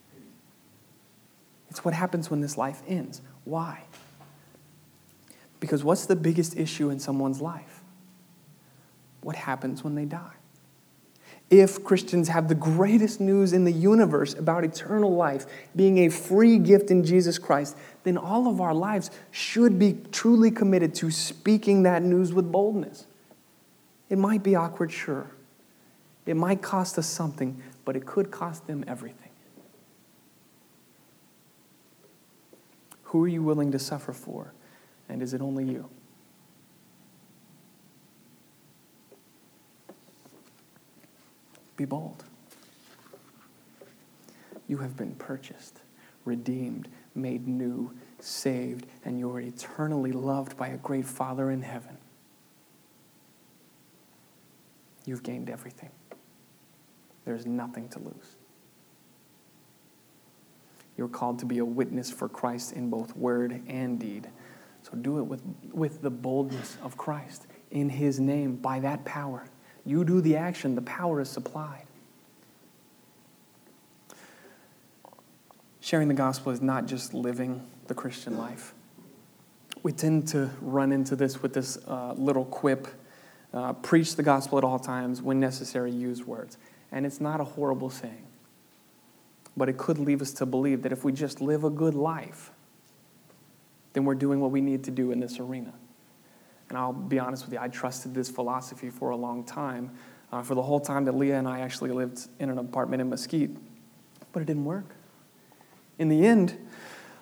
it's 1.71 1.85
what 1.85 1.95
happens 1.95 2.33
when 2.33 2.41
this 2.41 2.59
life 2.59 2.83
ends. 2.89 3.23
Why? 3.45 3.85
Because 5.61 5.85
what's 5.85 6.07
the 6.07 6.17
biggest 6.17 6.57
issue 6.57 6.91
in 6.91 6.99
someone's 6.99 7.41
life? 7.41 7.81
What 9.21 9.37
happens 9.37 9.85
when 9.85 9.95
they 9.95 10.05
die? 10.05 10.35
If 11.53 11.85
Christians 11.85 12.29
have 12.29 12.49
the 12.49 12.55
greatest 12.55 13.21
news 13.21 13.53
in 13.53 13.65
the 13.65 13.73
universe 13.73 14.33
about 14.33 14.65
eternal 14.65 15.15
life 15.15 15.45
being 15.77 15.99
a 15.99 16.09
free 16.09 16.57
gift 16.57 16.91
in 16.91 17.05
Jesus 17.05 17.39
Christ, 17.39 17.77
then 18.05 18.17
all 18.17 18.49
of 18.49 18.59
our 18.59 18.73
lives 18.73 19.11
should 19.31 19.79
be 19.79 19.99
truly 20.13 20.51
committed 20.51 20.95
to 20.95 21.11
speaking 21.11 21.83
that 21.83 22.03
news 22.03 22.33
with 22.33 22.51
boldness. 22.51 23.07
It 24.09 24.17
might 24.17 24.43
be 24.43 24.55
awkward, 24.55 24.91
sure. 24.91 25.31
It 26.25 26.37
might 26.37 26.63
cost 26.63 26.97
us 26.97 27.07
something, 27.07 27.63
but 27.85 27.97
it 27.97 28.07
could 28.07 28.31
cost 28.31 28.67
them 28.67 28.83
everything. 28.89 29.29
Who 33.05 33.25
are 33.25 33.29
you 33.29 33.43
willing 33.43 33.73
to 33.73 33.79
suffer 33.79 34.15
for? 34.15 34.55
And 35.11 35.21
is 35.21 35.35
it 35.35 35.43
only 35.43 35.65
you? 35.65 35.91
Be 41.83 41.87
bold. 41.87 42.23
You 44.69 44.77
have 44.79 44.97
been 44.97 45.17
purchased, 45.17 45.81
redeemed, 46.25 46.87
made 47.17 47.49
new, 47.49 47.93
saved, 48.21 48.87
and 49.05 49.19
you 49.19 49.29
are 49.33 49.41
eternally 49.41 50.13
loved 50.13 50.57
by 50.57 50.69
a 50.69 50.77
great 50.77 51.05
Father 51.05 51.51
in 51.51 51.61
heaven. 51.61 51.99
You've 55.07 55.25
gained 55.25 55.51
everything. 55.51 55.91
There's 57.25 57.47
nothing 57.47 57.89
to 57.89 57.99
lose. 57.99 58.37
You're 60.97 61.09
called 61.09 61.41
to 61.41 61.47
be 61.47 61.59
a 61.59 61.65
witness 61.65 62.13
for 62.13 62.29
Christ 62.29 62.75
in 62.75 62.91
both 62.91 63.17
word 63.17 63.61
and 63.67 63.99
deed. 63.99 64.29
So 64.85 64.93
do 64.93 65.19
it 65.19 65.23
with, 65.23 65.43
with 65.73 66.01
the 66.01 66.11
boldness 66.11 66.77
of 66.81 66.97
Christ 66.97 67.49
in 67.73 67.89
His 67.89 68.21
name 68.21 68.55
by 68.55 68.79
that 68.79 69.05
power. 69.05 69.49
You 69.85 70.05
do 70.05 70.21
the 70.21 70.37
action, 70.37 70.75
the 70.75 70.83
power 70.83 71.21
is 71.21 71.29
supplied. 71.29 71.87
Sharing 75.81 76.09
the 76.09 76.15
gospel 76.15 76.53
is 76.53 76.61
not 76.61 76.87
just 76.87 77.13
living 77.13 77.67
the 77.89 77.95
Christian 77.95 78.39
life. 78.39 78.75
We 79.83 79.93
tend 79.93 80.29
to 80.29 80.51
run 80.61 80.93
into 80.93 81.17
this 81.17 81.43
with 81.43 81.55
this 81.55 81.77
uh, 81.89 82.15
little 82.17 82.45
quip 82.45 82.87
uh, 83.55 83.75
preach 83.75 84.17
the 84.17 84.23
gospel 84.23 84.59
at 84.59 84.65
all 84.65 84.79
times, 84.79 85.21
when 85.21 85.39
necessary, 85.39 85.91
use 85.91 86.25
words. 86.25 86.57
And 86.91 87.05
it's 87.05 87.21
not 87.21 87.41
a 87.41 87.45
horrible 87.45 87.91
saying. 87.91 88.27
But 89.57 89.69
it 89.69 89.77
could 89.77 89.99
leave 89.99 90.23
us 90.23 90.33
to 90.35 90.47
believe 90.47 90.83
that 90.83 90.93
if 90.93 91.05
we 91.05 91.13
just 91.13 91.41
live 91.41 91.65
a 91.65 91.71
good 91.71 91.95
life, 91.95 92.51
then 93.93 94.05
we're 94.05 94.15
doing 94.15 94.41
what 94.41 94.51
we 94.51 94.63
need 94.63 94.85
to 94.85 94.91
do 94.91 95.11
in 95.11 95.21
this 95.21 95.39
arena. 95.39 95.75
And 96.73 96.79
I'll 96.79 96.95
be 96.95 97.19
honest 97.19 97.45
with 97.45 97.53
you, 97.53 97.59
I 97.61 97.69
trusted 97.69 98.15
this 98.15 98.31
philosophy 98.31 98.89
for 98.89 99.11
a 99.11 99.17
long 99.17 99.45
time, 99.45 99.91
uh, 100.33 100.43
for 100.43 100.55
the 100.55 100.63
whole 100.63 100.81
time 100.81 101.05
that 101.05 101.15
Leah 101.15 101.39
and 101.39 101.47
I 101.47 101.61
actually 101.61 101.91
lived 101.91 102.29
in 102.39 102.49
an 102.49 102.57
apartment 102.57 103.03
in 103.03 103.11
Mesquite. 103.11 103.55
But 104.33 104.41
it 104.41 104.47
didn't 104.47 104.65
work. 104.65 104.87
In 105.99 106.09
the 106.09 106.25
end, 106.25 106.57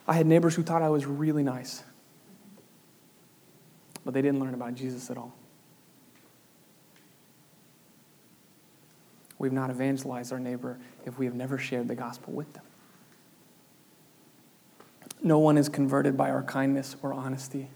I 0.07 0.13
had 0.13 0.29
neighbors 0.29 0.55
who 0.55 0.63
thought 0.63 0.83
I 0.83 0.89
was 0.89 1.05
really 1.05 1.43
nice, 1.43 1.83
but 4.05 4.15
they 4.15 4.23
didn't 4.23 4.39
learn 4.39 4.55
about 4.55 4.77
Jesus 4.77 5.11
at 5.11 5.17
all. 5.17 5.35
We've 9.37 9.51
not 9.53 9.71
evangelized 9.71 10.33
our 10.33 10.39
neighbor 10.39 10.79
if 11.05 11.19
we 11.19 11.27
have 11.27 11.35
never 11.35 11.59
shared 11.59 11.89
the 11.89 11.97
gospel 11.97 12.35
with 12.35 12.53
them. 12.53 12.63
No 15.25 15.41
one 15.41 15.59
is 15.59 15.69
converted 15.69 16.17
by 16.17 16.31
our 16.31 16.45
kindness 16.45 16.95
or 17.03 17.13
honesty. 17.13 17.69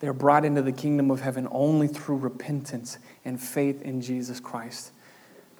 They 0.00 0.08
are 0.08 0.14
brought 0.14 0.44
into 0.44 0.62
the 0.62 0.72
kingdom 0.72 1.10
of 1.10 1.20
heaven 1.20 1.46
only 1.50 1.86
through 1.86 2.16
repentance 2.16 2.98
and 3.24 3.40
faith 3.40 3.82
in 3.82 4.00
Jesus 4.00 4.40
Christ. 4.40 4.92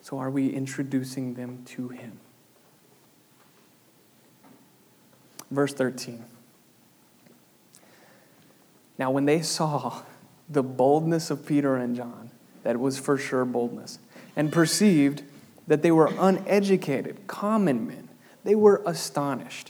So, 0.02 0.18
are 0.18 0.30
we 0.30 0.48
introducing 0.48 1.34
them 1.34 1.62
to 1.66 1.88
Him? 1.88 2.18
Verse 5.50 5.74
13. 5.74 6.24
Now, 8.98 9.10
when 9.10 9.26
they 9.26 9.42
saw 9.42 10.02
the 10.48 10.62
boldness 10.62 11.30
of 11.30 11.46
Peter 11.46 11.76
and 11.76 11.94
John, 11.94 12.30
that 12.62 12.78
was 12.78 12.98
for 12.98 13.16
sure 13.16 13.44
boldness, 13.44 13.98
and 14.36 14.52
perceived 14.52 15.22
that 15.66 15.82
they 15.82 15.90
were 15.90 16.10
uneducated, 16.18 17.26
common 17.26 17.86
men. 17.86 18.08
They 18.44 18.54
were 18.54 18.82
astonished, 18.86 19.69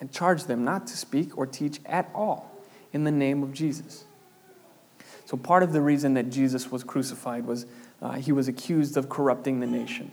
and 0.00 0.12
charged 0.12 0.46
them 0.46 0.64
not 0.64 0.86
to 0.88 0.96
speak 0.96 1.36
or 1.36 1.46
teach 1.46 1.80
at 1.86 2.10
all 2.14 2.50
in 2.92 3.04
the 3.04 3.10
name 3.10 3.42
of 3.42 3.52
Jesus. 3.52 4.04
So, 5.24 5.36
part 5.36 5.62
of 5.62 5.72
the 5.72 5.80
reason 5.80 6.14
that 6.14 6.30
Jesus 6.30 6.70
was 6.70 6.84
crucified 6.84 7.46
was 7.46 7.66
uh, 8.00 8.12
he 8.12 8.32
was 8.32 8.48
accused 8.48 8.96
of 8.96 9.08
corrupting 9.08 9.60
the 9.60 9.66
nation. 9.66 10.10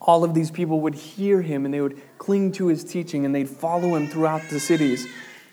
All 0.00 0.24
of 0.24 0.34
these 0.34 0.50
people 0.50 0.80
would 0.80 0.94
hear 0.94 1.42
him 1.42 1.64
and 1.64 1.72
they 1.72 1.80
would 1.80 2.00
cling 2.18 2.52
to 2.52 2.66
his 2.66 2.82
teaching 2.82 3.24
and 3.24 3.34
they'd 3.34 3.48
follow 3.48 3.94
him 3.94 4.08
throughout 4.08 4.42
the 4.50 4.58
cities 4.58 5.06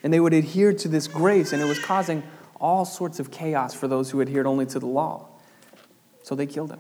and 0.04 0.14
they 0.14 0.20
would 0.20 0.34
adhere 0.34 0.74
to 0.74 0.88
this 0.88 1.08
grace, 1.08 1.52
and 1.52 1.62
it 1.62 1.66
was 1.66 1.80
causing 1.80 2.24
all 2.60 2.86
sorts 2.86 3.20
of 3.20 3.32
chaos 3.32 3.74
for 3.74 3.88
those 3.88 4.10
who 4.12 4.22
adhered 4.22 4.48
only 4.48 4.66
to 4.68 4.80
the 4.80 4.88
law. 4.88 5.28
So 6.24 6.36
they 6.36 6.46
killed 6.46 6.72
him. 6.72 6.80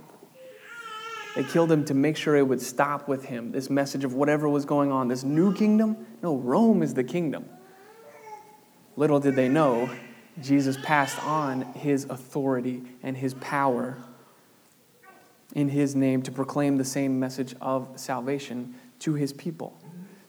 They 1.39 1.45
killed 1.45 1.71
him 1.71 1.85
to 1.85 1.93
make 1.93 2.17
sure 2.17 2.35
it 2.35 2.45
would 2.45 2.61
stop 2.61 3.07
with 3.07 3.23
him, 3.23 3.53
this 3.53 3.69
message 3.69 4.03
of 4.03 4.13
whatever 4.13 4.49
was 4.49 4.65
going 4.65 4.91
on, 4.91 5.07
this 5.07 5.23
new 5.23 5.53
kingdom. 5.53 6.05
No, 6.21 6.35
Rome 6.35 6.83
is 6.83 6.93
the 6.93 7.03
kingdom. 7.05 7.45
Little 8.97 9.21
did 9.21 9.37
they 9.37 9.47
know, 9.47 9.89
Jesus 10.41 10.75
passed 10.83 11.17
on 11.23 11.61
his 11.75 12.03
authority 12.09 12.81
and 13.03 13.15
his 13.15 13.35
power 13.35 13.97
in 15.55 15.69
his 15.69 15.95
name 15.95 16.23
to 16.23 16.31
proclaim 16.33 16.75
the 16.75 16.83
same 16.83 17.21
message 17.21 17.55
of 17.61 17.87
salvation 17.95 18.75
to 18.99 19.13
his 19.13 19.31
people. 19.31 19.79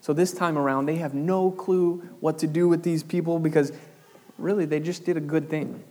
So 0.00 0.12
this 0.12 0.30
time 0.30 0.56
around, 0.56 0.86
they 0.86 0.98
have 0.98 1.12
no 1.12 1.50
clue 1.50 2.08
what 2.20 2.38
to 2.38 2.46
do 2.46 2.68
with 2.68 2.84
these 2.84 3.02
people 3.02 3.40
because 3.40 3.72
really 4.38 4.64
they 4.64 4.78
just 4.78 5.04
did 5.04 5.16
a 5.16 5.20
good 5.20 5.50
thing. 5.50 5.82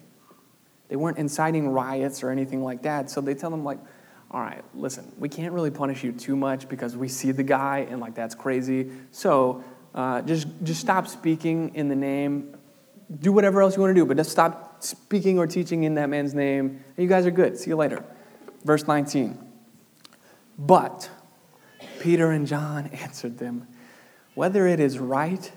They 0.88 0.95
weren't 0.95 1.17
inciting 1.17 1.67
riots 1.67 2.23
or 2.23 2.29
anything 2.29 2.63
like 2.63 2.84
that. 2.84 3.12
So 3.12 3.19
they 3.19 3.34
tell 3.34 3.49
them, 3.49 3.65
like, 3.65 3.79
all 4.32 4.42
right, 4.42 4.63
listen, 4.76 5.12
we 5.18 5.28
can't 5.28 5.54
really 5.54 5.72
punish 5.72 6.04
you 6.04 6.12
too 6.12 6.36
much 6.36 6.70
because 6.70 6.96
we 6.96 7.08
see 7.08 7.32
the 7.32 7.44
guy 7.44 7.88
and 7.89 8.00
like 8.00 8.13
that's 8.13 8.36
crazy. 8.36 8.92
So 9.12 9.63
uh, 9.96 10.22
just 10.22 10.48
just 10.63 10.80
stop 10.80 11.08
speaking 11.08 11.74
in 11.74 11.88
the 11.89 11.96
name. 11.96 12.56
Do 13.20 13.32
whatever 13.32 13.62
else 13.63 13.76
you 13.76 13.82
want 13.82 13.96
to 13.96 14.00
do, 14.00 14.06
but 14.06 14.18
just 14.18 14.30
stop 14.30 14.84
speaking 14.84 15.39
or 15.39 15.48
teaching 15.48 15.84
in 15.84 15.96
that 15.96 16.10
man's 16.10 16.36
name. 16.36 16.84
And 16.96 17.04
you 17.04 17.08
guys 17.08 17.26
are 17.26 17.32
good. 17.32 17.58
See 17.58 17.72
you 17.72 17.76
later. 17.76 18.04
Verse 18.63 18.88
19. 18.88 19.38
But 20.60 21.10
Peter 22.00 22.30
and 22.30 22.46
John 22.46 22.88
answered 22.94 23.39
them, 23.39 23.68
whether 24.36 24.68
it 24.68 24.80
is 24.80 25.00
right 25.00 25.52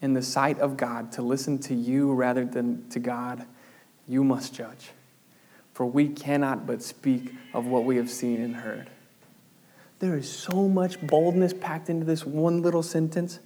in 0.00 0.12
the 0.12 0.22
sight 0.22 0.60
of 0.60 0.76
God 0.76 1.10
to 1.12 1.22
listen 1.22 1.58
to 1.60 1.74
you 1.74 2.12
rather 2.12 2.44
than 2.44 2.88
to 2.90 3.00
God, 3.00 3.44
you 4.06 4.22
must 4.22 4.54
judge 4.54 4.90
for 5.74 5.84
we 5.84 6.08
cannot 6.08 6.66
but 6.66 6.82
speak 6.82 7.34
of 7.52 7.66
what 7.66 7.84
we 7.84 7.96
have 7.96 8.08
seen 8.08 8.40
and 8.40 8.56
heard. 8.56 8.88
There 9.98 10.16
is 10.16 10.30
so 10.30 10.68
much 10.68 11.04
boldness 11.04 11.52
packed 11.52 11.90
into 11.90 12.06
this 12.06 12.24
one 12.24 12.62
little 12.62 12.82
sentence. 12.82 13.40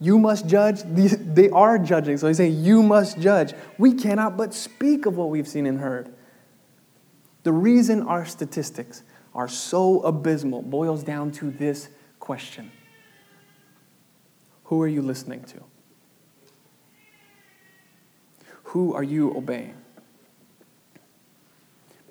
You 0.00 0.18
must 0.18 0.46
judge. 0.46 0.82
They 0.84 1.50
are 1.50 1.78
judging. 1.78 2.16
So 2.16 2.28
he's 2.28 2.36
saying, 2.36 2.64
You 2.64 2.82
must 2.82 3.18
judge. 3.18 3.54
We 3.76 3.94
cannot 3.94 4.36
but 4.36 4.54
speak 4.54 5.06
of 5.06 5.16
what 5.16 5.30
we've 5.30 5.48
seen 5.48 5.66
and 5.66 5.80
heard. 5.80 6.14
The 7.42 7.52
reason 7.52 8.02
our 8.02 8.24
statistics 8.24 9.02
are 9.34 9.48
so 9.48 10.00
abysmal 10.02 10.62
boils 10.62 11.02
down 11.02 11.32
to 11.32 11.50
this 11.50 11.88
question 12.20 12.70
Who 14.64 14.80
are 14.82 14.88
you 14.88 15.02
listening 15.02 15.42
to? 15.44 15.60
Who 18.64 18.94
are 18.94 19.02
you 19.02 19.36
obeying? 19.36 19.83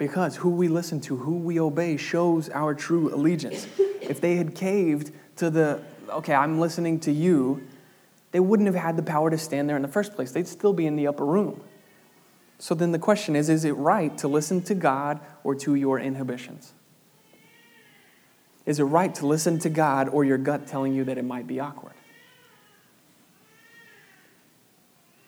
Because 0.03 0.35
who 0.35 0.49
we 0.49 0.67
listen 0.67 0.99
to, 0.99 1.15
who 1.15 1.37
we 1.37 1.61
obey, 1.61 1.95
shows 1.95 2.49
our 2.49 2.73
true 2.73 3.15
allegiance. 3.15 3.65
If 4.01 4.19
they 4.19 4.35
had 4.35 4.53
caved 4.53 5.13
to 5.37 5.49
the, 5.49 5.81
okay, 6.09 6.33
I'm 6.33 6.59
listening 6.59 6.99
to 7.01 7.11
you, 7.13 7.65
they 8.33 8.41
wouldn't 8.41 8.67
have 8.67 8.75
had 8.75 8.97
the 8.97 9.01
power 9.01 9.29
to 9.29 9.37
stand 9.37 9.69
there 9.69 9.77
in 9.77 9.81
the 9.81 9.87
first 9.87 10.13
place. 10.13 10.33
They'd 10.33 10.45
still 10.45 10.73
be 10.73 10.85
in 10.85 10.97
the 10.97 11.07
upper 11.07 11.25
room. 11.25 11.61
So 12.59 12.75
then 12.75 12.91
the 12.91 12.99
question 12.99 13.33
is 13.37 13.47
is 13.47 13.63
it 13.63 13.71
right 13.77 14.17
to 14.17 14.27
listen 14.27 14.61
to 14.63 14.75
God 14.75 15.21
or 15.41 15.55
to 15.55 15.75
your 15.75 15.99
inhibitions? 15.99 16.73
Is 18.65 18.77
it 18.77 18.83
right 18.83 19.15
to 19.15 19.25
listen 19.25 19.57
to 19.59 19.69
God 19.69 20.09
or 20.09 20.25
your 20.25 20.37
gut 20.37 20.67
telling 20.67 20.93
you 20.93 21.05
that 21.05 21.17
it 21.17 21.23
might 21.23 21.47
be 21.47 21.61
awkward? 21.61 21.93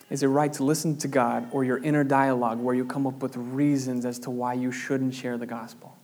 Is 0.10 0.22
it 0.22 0.28
right 0.28 0.54
to 0.54 0.64
listen 0.64 0.98
to 0.98 1.08
God 1.08 1.48
or 1.52 1.64
your 1.64 1.80
inner 1.80 2.04
dialogue 2.04 2.60
where 2.60 2.76
you 2.76 2.86
come 2.86 3.08
up 3.08 3.22
with 3.22 3.36
reasons 3.36 4.06
as 4.06 4.20
to 4.20 4.30
why 4.30 4.54
you 4.54 4.72
shouldn't 4.72 5.16
share 5.16 5.38
the 5.38 5.48
gospel? 5.48 5.98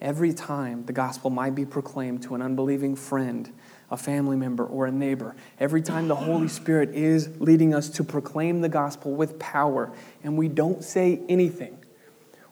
Every 0.00 0.32
time 0.32 0.84
the 0.84 0.92
gospel 0.92 1.30
might 1.30 1.54
be 1.54 1.64
proclaimed 1.64 2.22
to 2.24 2.34
an 2.34 2.42
unbelieving 2.42 2.94
friend, 2.94 3.50
a 3.90 3.96
family 3.96 4.36
member, 4.36 4.64
or 4.64 4.86
a 4.86 4.92
neighbor. 4.92 5.34
Every 5.58 5.82
time 5.82 6.06
the 6.06 6.14
Holy 6.14 6.48
Spirit 6.48 6.90
is 6.90 7.30
leading 7.40 7.74
us 7.74 7.88
to 7.90 8.04
proclaim 8.04 8.60
the 8.60 8.68
gospel 8.68 9.14
with 9.14 9.38
power 9.38 9.92
and 10.22 10.36
we 10.36 10.48
don't 10.48 10.84
say 10.84 11.20
anything, 11.28 11.82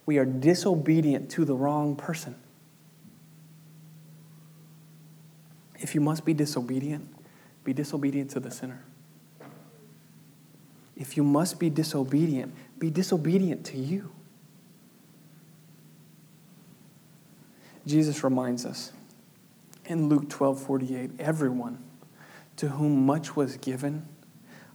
we 0.06 0.18
are 0.18 0.24
disobedient 0.24 1.30
to 1.32 1.44
the 1.44 1.54
wrong 1.54 1.94
person. 1.94 2.34
If 5.78 5.94
you 5.94 6.00
must 6.00 6.24
be 6.24 6.32
disobedient, 6.32 7.08
be 7.62 7.72
disobedient 7.72 8.30
to 8.30 8.40
the 8.40 8.50
sinner. 8.50 8.85
If 10.96 11.16
you 11.16 11.22
must 11.22 11.58
be 11.58 11.68
disobedient, 11.68 12.54
be 12.78 12.90
disobedient 12.90 13.64
to 13.66 13.78
you. 13.78 14.10
Jesus 17.86 18.24
reminds 18.24 18.66
us 18.66 18.92
in 19.84 20.08
Luke 20.08 20.28
12 20.28 20.60
48, 20.62 21.10
everyone 21.18 21.78
to 22.56 22.68
whom 22.68 23.04
much 23.06 23.36
was 23.36 23.56
given, 23.58 24.06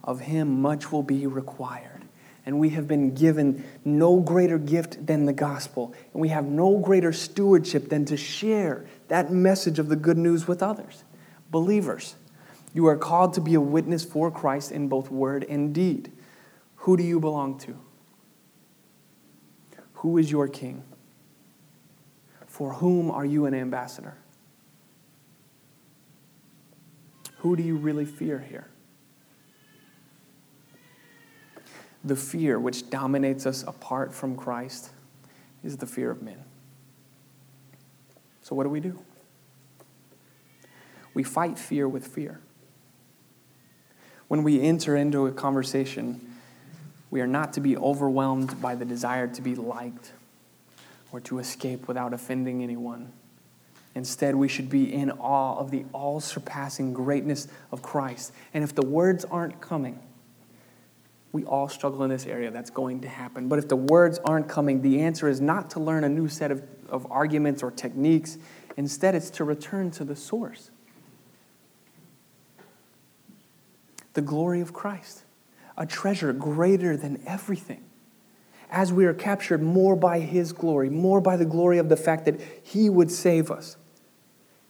of 0.04 0.20
him 0.20 0.62
much 0.62 0.90
will 0.92 1.02
be 1.02 1.26
required. 1.26 2.04
And 2.44 2.58
we 2.58 2.70
have 2.70 2.88
been 2.88 3.14
given 3.14 3.64
no 3.84 4.18
greater 4.20 4.58
gift 4.58 5.06
than 5.06 5.26
the 5.26 5.32
gospel. 5.32 5.94
And 6.12 6.20
we 6.20 6.28
have 6.28 6.44
no 6.44 6.78
greater 6.78 7.12
stewardship 7.12 7.88
than 7.88 8.04
to 8.06 8.16
share 8.16 8.84
that 9.08 9.30
message 9.30 9.78
of 9.78 9.88
the 9.88 9.96
good 9.96 10.18
news 10.18 10.48
with 10.48 10.62
others. 10.62 11.04
Believers, 11.50 12.16
you 12.74 12.86
are 12.86 12.96
called 12.96 13.34
to 13.34 13.40
be 13.40 13.54
a 13.54 13.60
witness 13.60 14.04
for 14.04 14.30
Christ 14.30 14.72
in 14.72 14.88
both 14.88 15.10
word 15.10 15.44
and 15.48 15.74
deed. 15.74 16.10
Who 16.76 16.96
do 16.96 17.02
you 17.02 17.20
belong 17.20 17.58
to? 17.60 17.78
Who 19.94 20.18
is 20.18 20.30
your 20.30 20.48
king? 20.48 20.82
For 22.46 22.74
whom 22.74 23.10
are 23.10 23.24
you 23.24 23.46
an 23.46 23.54
ambassador? 23.54 24.16
Who 27.38 27.56
do 27.56 27.62
you 27.62 27.76
really 27.76 28.04
fear 28.04 28.38
here? 28.38 28.68
The 32.04 32.16
fear 32.16 32.58
which 32.58 32.90
dominates 32.90 33.46
us 33.46 33.62
apart 33.62 34.12
from 34.12 34.36
Christ 34.36 34.90
is 35.62 35.76
the 35.76 35.86
fear 35.86 36.10
of 36.10 36.22
men. 36.22 36.42
So, 38.42 38.56
what 38.56 38.64
do 38.64 38.70
we 38.70 38.80
do? 38.80 38.98
We 41.14 41.22
fight 41.22 41.58
fear 41.58 41.88
with 41.88 42.06
fear. 42.06 42.40
When 44.32 44.44
we 44.44 44.62
enter 44.62 44.96
into 44.96 45.26
a 45.26 45.30
conversation, 45.30 46.18
we 47.10 47.20
are 47.20 47.26
not 47.26 47.52
to 47.52 47.60
be 47.60 47.76
overwhelmed 47.76 48.62
by 48.62 48.74
the 48.74 48.86
desire 48.86 49.28
to 49.28 49.42
be 49.42 49.54
liked 49.54 50.12
or 51.12 51.20
to 51.20 51.38
escape 51.38 51.86
without 51.86 52.14
offending 52.14 52.62
anyone. 52.62 53.12
Instead, 53.94 54.34
we 54.34 54.48
should 54.48 54.70
be 54.70 54.90
in 54.90 55.10
awe 55.10 55.58
of 55.58 55.70
the 55.70 55.84
all 55.92 56.18
surpassing 56.18 56.94
greatness 56.94 57.46
of 57.72 57.82
Christ. 57.82 58.32
And 58.54 58.64
if 58.64 58.74
the 58.74 58.86
words 58.86 59.26
aren't 59.26 59.60
coming, 59.60 60.00
we 61.32 61.44
all 61.44 61.68
struggle 61.68 62.02
in 62.02 62.08
this 62.08 62.24
area. 62.24 62.50
That's 62.50 62.70
going 62.70 63.02
to 63.02 63.10
happen. 63.10 63.48
But 63.48 63.58
if 63.58 63.68
the 63.68 63.76
words 63.76 64.18
aren't 64.24 64.48
coming, 64.48 64.80
the 64.80 65.00
answer 65.02 65.28
is 65.28 65.42
not 65.42 65.68
to 65.72 65.80
learn 65.80 66.04
a 66.04 66.08
new 66.08 66.28
set 66.28 66.50
of, 66.50 66.62
of 66.88 67.06
arguments 67.12 67.62
or 67.62 67.70
techniques. 67.70 68.38
Instead, 68.78 69.14
it's 69.14 69.28
to 69.28 69.44
return 69.44 69.90
to 69.90 70.04
the 70.04 70.16
source 70.16 70.70
the 74.14 74.22
glory 74.22 74.60
of 74.60 74.72
Christ, 74.72 75.24
a 75.76 75.86
treasure 75.86 76.32
greater 76.32 76.96
than 76.96 77.22
everything 77.26 77.84
as 78.72 78.90
we 78.90 79.04
are 79.04 79.14
captured 79.14 79.62
more 79.62 79.94
by 79.94 80.18
His 80.18 80.52
glory, 80.52 80.88
more 80.88 81.20
by 81.20 81.36
the 81.36 81.44
glory 81.44 81.76
of 81.76 81.90
the 81.90 81.96
fact 81.96 82.24
that 82.24 82.40
He 82.62 82.88
would 82.88 83.10
save 83.10 83.50
us, 83.50 83.76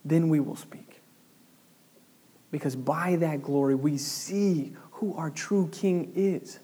then 0.05 0.29
we 0.29 0.41
will 0.41 0.57
speak. 0.57 1.01
Because 2.51 2.75
by 2.75 3.17
that 3.17 3.43
glory, 3.43 3.77
we 3.77 3.97
see 3.97 4.75
who 4.91 5.15
our 5.17 5.31
true 5.31 5.69
King 5.73 6.13
is. 6.17 6.59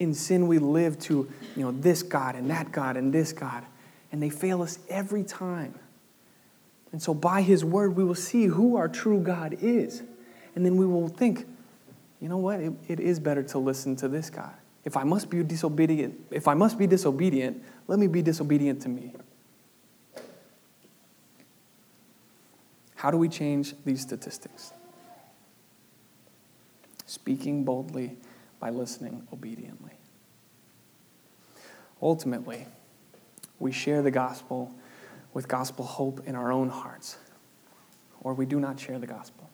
In 0.00 0.12
sin, 0.12 0.48
we 0.48 0.58
live 0.58 0.98
to, 1.00 1.30
you 1.56 1.62
know, 1.62 1.70
this 1.70 2.02
God 2.02 2.34
and 2.34 2.50
that 2.50 2.72
God 2.72 2.96
and 2.96 3.12
this 3.12 3.32
God, 3.32 3.64
and 4.10 4.20
they 4.20 4.28
fail 4.28 4.60
us 4.60 4.80
every 4.88 5.22
time. 5.22 5.74
And 6.90 7.00
so, 7.00 7.14
by 7.14 7.42
His 7.42 7.64
word, 7.64 7.96
we 7.96 8.02
will 8.02 8.14
see 8.14 8.46
who 8.46 8.76
our 8.76 8.88
true 8.88 9.20
God 9.20 9.56
is. 9.60 10.02
And 10.58 10.66
then 10.66 10.76
we 10.76 10.86
will 10.86 11.06
think, 11.06 11.46
you 12.20 12.28
know 12.28 12.38
what? 12.38 12.58
It, 12.58 12.72
it 12.88 12.98
is 12.98 13.20
better 13.20 13.44
to 13.44 13.58
listen 13.60 13.94
to 13.94 14.08
this 14.08 14.28
guy. 14.28 14.50
If 14.84 14.96
I 14.96 15.04
must 15.04 15.30
be 15.30 15.44
disobedient, 15.44 16.18
if 16.32 16.48
I 16.48 16.54
must 16.54 16.76
be 16.76 16.88
disobedient, 16.88 17.62
let 17.86 18.00
me 18.00 18.08
be 18.08 18.22
disobedient 18.22 18.82
to 18.82 18.88
me. 18.88 19.14
How 22.96 23.12
do 23.12 23.16
we 23.16 23.28
change 23.28 23.74
these 23.84 24.00
statistics? 24.00 24.72
Speaking 27.06 27.62
boldly 27.62 28.16
by 28.58 28.70
listening 28.70 29.28
obediently. 29.32 29.92
Ultimately, 32.02 32.66
we 33.60 33.70
share 33.70 34.02
the 34.02 34.10
gospel 34.10 34.74
with 35.34 35.46
gospel 35.46 35.84
hope 35.84 36.26
in 36.26 36.34
our 36.34 36.50
own 36.50 36.68
hearts, 36.68 37.16
or 38.22 38.34
we 38.34 38.44
do 38.44 38.58
not 38.58 38.80
share 38.80 38.98
the 38.98 39.06
gospel. 39.06 39.47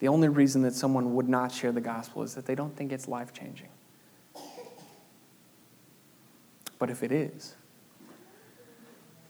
The 0.00 0.08
only 0.08 0.28
reason 0.28 0.62
that 0.62 0.74
someone 0.74 1.14
would 1.14 1.28
not 1.28 1.52
share 1.52 1.72
the 1.72 1.80
gospel 1.80 2.22
is 2.22 2.34
that 2.34 2.46
they 2.46 2.54
don't 2.54 2.76
think 2.76 2.92
it's 2.92 3.08
life 3.08 3.32
changing. 3.32 3.68
But 6.78 6.90
if 6.90 7.02
it 7.02 7.12
is, 7.12 7.54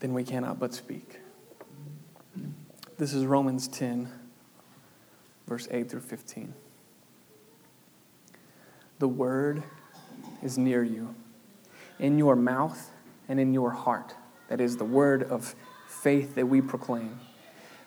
then 0.01 0.15
we 0.15 0.25
cannot 0.25 0.59
but 0.59 0.75
speak. 0.75 1.21
This 2.99 3.13
is 3.13 3.27
Romans 3.27 3.69
10, 3.69 4.09
verse 5.47 5.69
8 5.71 5.91
through 5.91 6.01
15. 6.01 6.55
The 8.99 9.09
word 9.09 9.63
is 10.43 10.57
near 10.57 10.83
you, 10.83 11.15
in 11.99 12.19
your 12.19 12.37
mouth 12.37 12.91
and 13.29 13.39
in 13.39 13.53
your 13.53 13.71
heart. 13.71 14.15
That 14.49 14.61
is 14.61 14.77
the 14.77 14.85
word 14.85 15.23
of 15.23 15.55
faith 15.89 16.35
that 16.35 16.47
we 16.47 16.61
proclaim. 16.61 17.19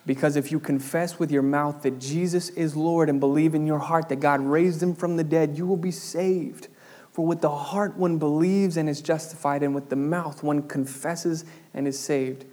Because 0.08 0.38
if 0.38 0.54
you 0.54 0.60
confess 0.62 1.20
with 1.20 1.32
your 1.32 1.42
mouth 1.44 1.84
that 1.84 2.00
Jesus 2.00 2.50
is 2.52 2.78
Lord 2.78 3.10
and 3.10 3.20
believe 3.20 3.54
in 3.54 3.68
your 3.68 3.80
heart 3.80 4.08
that 4.08 4.22
God 4.22 4.40
raised 4.40 4.82
him 4.82 4.96
from 4.96 5.18
the 5.18 5.24
dead, 5.24 5.58
you 5.58 5.68
will 5.68 5.78
be 5.78 5.92
saved. 5.92 6.70
For 7.12 7.26
with 7.26 7.42
the 7.42 7.54
heart 7.54 7.98
one 7.98 8.18
believes 8.18 8.78
and 8.78 8.88
is 8.88 9.02
justified, 9.02 9.64
and 9.64 9.76
with 9.76 9.90
the 9.90 9.98
mouth 9.98 10.44
one 10.44 10.66
confesses 10.68 11.44
and 11.74 11.88
is 11.88 12.00
saved. 12.00 12.46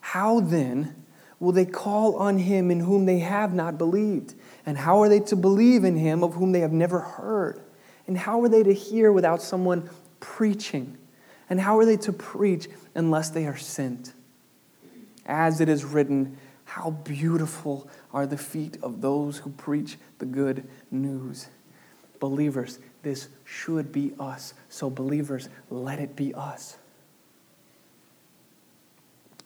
How 0.00 0.40
then 0.40 1.04
will 1.38 1.52
they 1.52 1.66
call 1.66 2.16
on 2.16 2.38
him 2.38 2.70
in 2.70 2.80
whom 2.80 3.04
they 3.04 3.18
have 3.18 3.52
not 3.52 3.76
believed? 3.76 4.34
And 4.64 4.78
how 4.78 5.02
are 5.02 5.08
they 5.10 5.20
to 5.20 5.36
believe 5.36 5.84
in 5.84 5.96
him 5.96 6.24
of 6.24 6.34
whom 6.34 6.52
they 6.52 6.60
have 6.60 6.72
never 6.72 7.00
heard? 7.00 7.60
And 8.06 8.16
how 8.16 8.40
are 8.40 8.48
they 8.48 8.62
to 8.62 8.72
hear 8.72 9.12
without 9.12 9.42
someone 9.42 9.90
preaching? 10.20 10.96
And 11.50 11.60
how 11.60 11.78
are 11.78 11.84
they 11.84 11.98
to 11.98 12.12
preach 12.12 12.68
unless 12.94 13.28
they 13.28 13.46
are 13.46 13.58
sent? 13.58 14.14
As 15.26 15.60
it 15.60 15.68
is 15.68 15.84
written, 15.84 16.38
how 16.66 16.90
beautiful 16.90 17.88
are 18.12 18.26
the 18.26 18.36
feet 18.36 18.76
of 18.82 19.00
those 19.00 19.38
who 19.38 19.50
preach 19.50 19.96
the 20.18 20.26
good 20.26 20.68
news. 20.90 21.48
Believers, 22.20 22.78
this 23.02 23.28
should 23.44 23.92
be 23.92 24.12
us. 24.18 24.52
So, 24.68 24.90
believers, 24.90 25.48
let 25.70 25.98
it 25.98 26.16
be 26.16 26.34
us. 26.34 26.76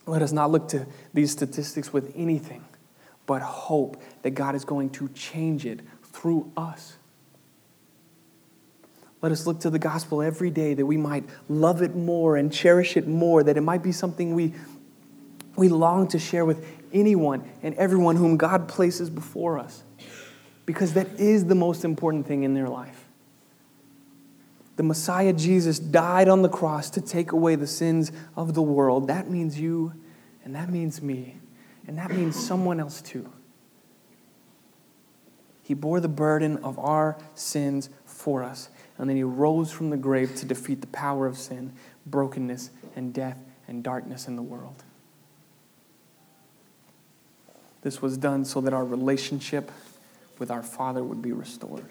Let 0.06 0.22
us 0.22 0.32
not 0.32 0.50
look 0.50 0.68
to 0.68 0.86
these 1.14 1.30
statistics 1.30 1.92
with 1.92 2.12
anything 2.16 2.64
but 3.26 3.42
hope 3.42 4.02
that 4.22 4.30
God 4.30 4.56
is 4.56 4.64
going 4.64 4.90
to 4.90 5.08
change 5.10 5.64
it 5.64 5.78
through 6.02 6.50
us. 6.56 6.96
Let 9.22 9.30
us 9.30 9.46
look 9.46 9.60
to 9.60 9.70
the 9.70 9.78
gospel 9.78 10.20
every 10.20 10.50
day 10.50 10.74
that 10.74 10.84
we 10.84 10.96
might 10.96 11.24
love 11.48 11.80
it 11.80 11.94
more 11.94 12.36
and 12.36 12.52
cherish 12.52 12.96
it 12.96 13.06
more, 13.06 13.44
that 13.44 13.56
it 13.56 13.60
might 13.60 13.84
be 13.84 13.92
something 13.92 14.34
we, 14.34 14.54
we 15.54 15.68
long 15.68 16.08
to 16.08 16.18
share 16.18 16.44
with 16.44 16.66
anyone 16.92 17.48
and 17.62 17.74
everyone 17.74 18.16
whom 18.16 18.36
God 18.36 18.68
places 18.68 19.10
before 19.10 19.58
us. 19.58 19.82
Because 20.66 20.94
that 20.94 21.18
is 21.18 21.46
the 21.46 21.54
most 21.54 21.84
important 21.84 22.26
thing 22.26 22.42
in 22.44 22.54
their 22.54 22.68
life. 22.68 23.08
The 24.76 24.82
Messiah 24.82 25.32
Jesus 25.32 25.78
died 25.78 26.28
on 26.28 26.42
the 26.42 26.48
cross 26.48 26.88
to 26.90 27.00
take 27.00 27.32
away 27.32 27.54
the 27.54 27.66
sins 27.66 28.12
of 28.36 28.54
the 28.54 28.62
world. 28.62 29.08
That 29.08 29.28
means 29.28 29.60
you, 29.60 29.92
and 30.44 30.54
that 30.54 30.70
means 30.70 31.02
me, 31.02 31.36
and 31.86 31.98
that 31.98 32.10
means 32.10 32.34
someone 32.34 32.80
else 32.80 33.02
too. 33.02 33.30
He 35.62 35.74
bore 35.74 36.00
the 36.00 36.08
burden 36.08 36.56
of 36.64 36.78
our 36.78 37.18
sins 37.34 37.90
for 38.04 38.42
us, 38.42 38.70
and 38.96 39.08
then 39.08 39.16
he 39.16 39.22
rose 39.22 39.70
from 39.70 39.90
the 39.90 39.96
grave 39.96 40.34
to 40.36 40.46
defeat 40.46 40.80
the 40.80 40.86
power 40.86 41.26
of 41.26 41.36
sin, 41.36 41.72
brokenness, 42.06 42.70
and 42.96 43.12
death 43.12 43.38
and 43.68 43.84
darkness 43.84 44.28
in 44.28 44.36
the 44.36 44.42
world. 44.42 44.82
This 47.82 48.02
was 48.02 48.18
done 48.18 48.44
so 48.44 48.60
that 48.60 48.72
our 48.72 48.84
relationship 48.84 49.70
with 50.38 50.50
our 50.50 50.62
Father 50.62 51.02
would 51.02 51.22
be 51.22 51.32
restored. 51.32 51.86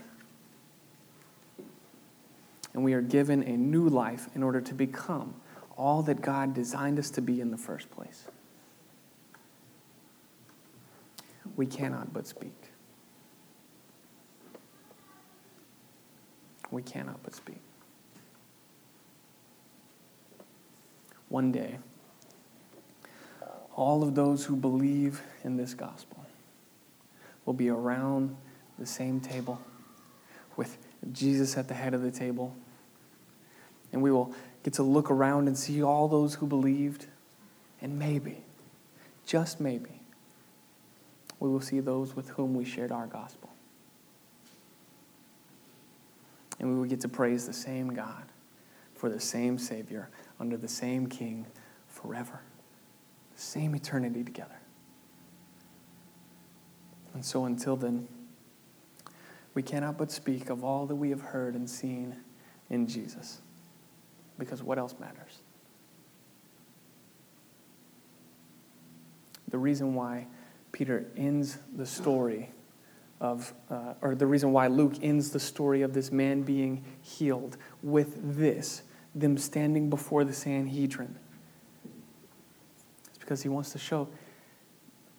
And 2.73 2.83
we 2.83 2.93
are 2.93 3.01
given 3.01 3.43
a 3.43 3.57
new 3.57 3.89
life 3.89 4.27
in 4.35 4.43
order 4.43 4.61
to 4.61 4.73
become 4.73 5.33
all 5.75 6.03
that 6.03 6.21
God 6.21 6.53
designed 6.53 6.99
us 6.99 7.09
to 7.11 7.21
be 7.21 7.41
in 7.41 7.51
the 7.51 7.57
first 7.57 7.89
place. 7.89 8.25
we 11.59 11.65
cannot 11.65 12.13
but 12.13 12.25
speak. 12.25 12.55
We 16.71 16.81
cannot 16.81 17.21
but 17.21 17.35
speak. 17.35 17.59
One 21.27 21.51
day, 21.51 21.79
all 23.75 24.03
of 24.03 24.15
those 24.15 24.45
who 24.45 24.55
believe 24.55 25.21
in 25.43 25.57
this 25.57 25.73
gospel 25.73 26.25
will 27.45 27.53
be 27.53 27.69
around 27.69 28.35
the 28.77 28.85
same 28.85 29.19
table 29.19 29.59
with 30.55 30.77
Jesus 31.11 31.57
at 31.57 31.67
the 31.67 31.73
head 31.73 31.93
of 31.93 32.01
the 32.01 32.11
table. 32.11 32.55
And 33.91 34.03
we 34.03 34.11
will 34.11 34.33
get 34.63 34.73
to 34.75 34.83
look 34.83 35.09
around 35.09 35.47
and 35.47 35.57
see 35.57 35.81
all 35.81 36.07
those 36.07 36.35
who 36.35 36.45
believed. 36.45 37.07
And 37.81 37.97
maybe, 37.97 38.43
just 39.25 39.59
maybe, 39.59 40.01
we 41.39 41.49
will 41.49 41.61
see 41.61 41.79
those 41.79 42.15
with 42.15 42.29
whom 42.29 42.53
we 42.53 42.65
shared 42.65 42.91
our 42.91 43.07
gospel. 43.07 43.49
And 46.59 46.69
we 46.69 46.75
will 46.75 46.85
get 46.85 47.01
to 47.01 47.09
praise 47.09 47.47
the 47.47 47.53
same 47.53 47.93
God 47.93 48.25
for 48.93 49.09
the 49.09 49.19
same 49.19 49.57
Savior 49.57 50.09
under 50.39 50.57
the 50.57 50.67
same 50.67 51.07
King 51.07 51.45
forever. 51.87 52.41
The 53.35 53.41
same 53.41 53.75
eternity 53.75 54.23
together. 54.23 54.58
And 57.13 57.25
so 57.25 57.45
until 57.45 57.75
then, 57.75 58.07
we 59.53 59.63
cannot 59.63 59.97
but 59.97 60.11
speak 60.11 60.49
of 60.49 60.63
all 60.63 60.85
that 60.85 60.95
we 60.95 61.09
have 61.09 61.21
heard 61.21 61.55
and 61.55 61.69
seen 61.69 62.15
in 62.69 62.87
Jesus. 62.87 63.41
Because 64.37 64.63
what 64.63 64.77
else 64.77 64.95
matters? 64.99 65.39
The 69.49 69.57
reason 69.57 69.95
why 69.95 70.27
Peter 70.71 71.07
ends 71.17 71.57
the 71.75 71.85
story 71.85 72.51
of, 73.19 73.53
uh, 73.69 73.95
or 74.01 74.15
the 74.15 74.27
reason 74.27 74.51
why 74.53 74.67
Luke 74.67 74.93
ends 75.01 75.31
the 75.31 75.39
story 75.39 75.81
of 75.81 75.93
this 75.93 76.11
man 76.11 76.43
being 76.43 76.83
healed 77.01 77.57
with 77.83 78.37
this, 78.37 78.83
them 79.15 79.37
standing 79.37 79.89
before 79.89 80.23
the 80.23 80.33
Sanhedrin. 80.33 81.17
It's 83.09 83.17
because 83.17 83.41
he 83.41 83.49
wants 83.49 83.71
to 83.71 83.79
show 83.79 84.07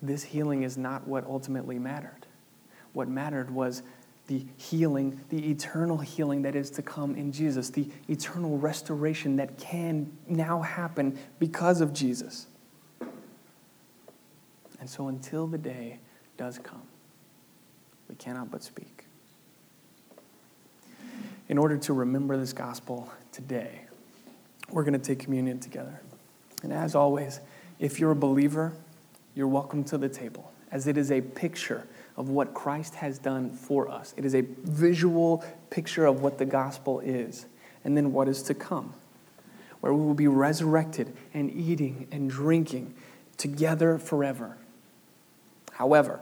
this 0.03 0.22
healing 0.22 0.62
is 0.62 0.78
not 0.78 1.07
what 1.07 1.24
ultimately 1.26 1.78
mattered. 1.78 2.26
What 2.92 3.09
mattered 3.09 3.51
was 3.51 3.82
the 4.26 4.46
healing, 4.57 5.20
the 5.28 5.51
eternal 5.51 5.98
healing 5.98 6.42
that 6.42 6.55
is 6.55 6.70
to 6.70 6.82
come 6.82 7.16
in 7.16 7.32
Jesus, 7.32 7.70
the 7.70 7.88
eternal 8.09 8.59
restoration 8.59 9.36
that 9.36 9.59
can 9.59 10.16
now 10.28 10.62
happen 10.62 11.18
because 11.38 11.80
of 11.80 11.92
Jesus. 11.92 12.46
And 14.78 14.88
so 14.88 15.09
until 15.09 15.46
the 15.46 15.59
day 15.59 15.98
does 16.36 16.59
come, 16.59 16.82
we 18.09 18.14
cannot 18.14 18.51
but 18.51 18.62
speak. 18.62 19.05
In 21.48 21.59
order 21.59 21.76
to 21.78 21.92
remember 21.92 22.36
this 22.36 22.53
gospel 22.53 23.11
today, 23.32 23.82
we're 24.70 24.84
going 24.84 24.98
to 24.98 25.05
take 25.05 25.18
communion 25.18 25.59
together. 25.59 26.01
And 26.62 26.72
as 26.72 26.94
always, 26.94 27.40
if 27.80 27.98
you're 27.98 28.12
a 28.12 28.16
believer, 28.16 28.72
you're 29.35 29.49
welcome 29.49 29.85
to 29.85 29.99
the 29.99 30.09
table, 30.09 30.53
as 30.70 30.87
it 30.87 30.97
is 30.97 31.11
a 31.11 31.20
picture 31.20 31.87
of 32.16 32.28
what 32.28 32.53
Christ 32.53 32.97
has 32.97 33.18
done 33.18 33.51
for 33.51 33.89
us. 33.89 34.12
It 34.16 34.24
is 34.24 34.35
a 34.35 34.43
visual 34.43 35.45
picture 35.70 36.07
of 36.07 36.20
what 36.22 36.39
the 36.39 36.45
gospel 36.45 37.01
is, 37.01 37.47
and 37.85 37.97
then 37.97 38.12
what 38.12 38.28
is 38.28 38.43
to 38.43 38.55
come, 38.55 38.95
where 39.81 39.95
we 39.95 40.05
will 40.05 40.14
be 40.14 40.28
resurrected 40.28 41.16
and 41.33 41.51
eating 41.51 42.09
and 42.11 42.28
drinking 42.28 42.95
together 43.37 43.99
forever. 43.99 44.59
However, 45.72 46.20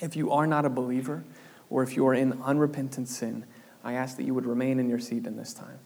if 0.00 0.16
you 0.16 0.32
are 0.32 0.46
not 0.46 0.64
a 0.64 0.70
believer, 0.70 1.24
or 1.70 1.82
if 1.82 1.96
you 1.96 2.06
are 2.06 2.14
in 2.14 2.40
unrepentant 2.42 3.08
sin, 3.08 3.44
I 3.84 3.92
ask 3.92 4.16
that 4.16 4.24
you 4.24 4.34
would 4.34 4.46
remain 4.46 4.80
in 4.80 4.88
your 4.88 4.98
seat 4.98 5.26
in 5.26 5.36
this 5.36 5.54
time. 5.54 5.78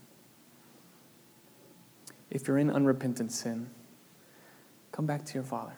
If 2.31 2.49
you're 2.49 2.59
in 2.59 2.70
unrepentant 2.70 3.33
sin, 3.33 3.70
come 4.93 5.05
back 5.05 5.24
to 5.26 5.35
your 5.35 5.43
Father. 5.43 5.74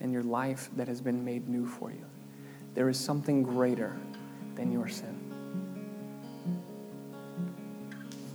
And 0.00 0.12
your 0.12 0.22
life 0.22 0.70
that 0.76 0.88
has 0.88 1.00
been 1.00 1.24
made 1.24 1.48
new 1.48 1.66
for 1.66 1.90
you. 1.90 2.04
There 2.74 2.88
is 2.88 2.98
something 2.98 3.42
greater 3.42 3.96
than 4.54 4.72
your 4.72 4.88
sin. 4.88 5.16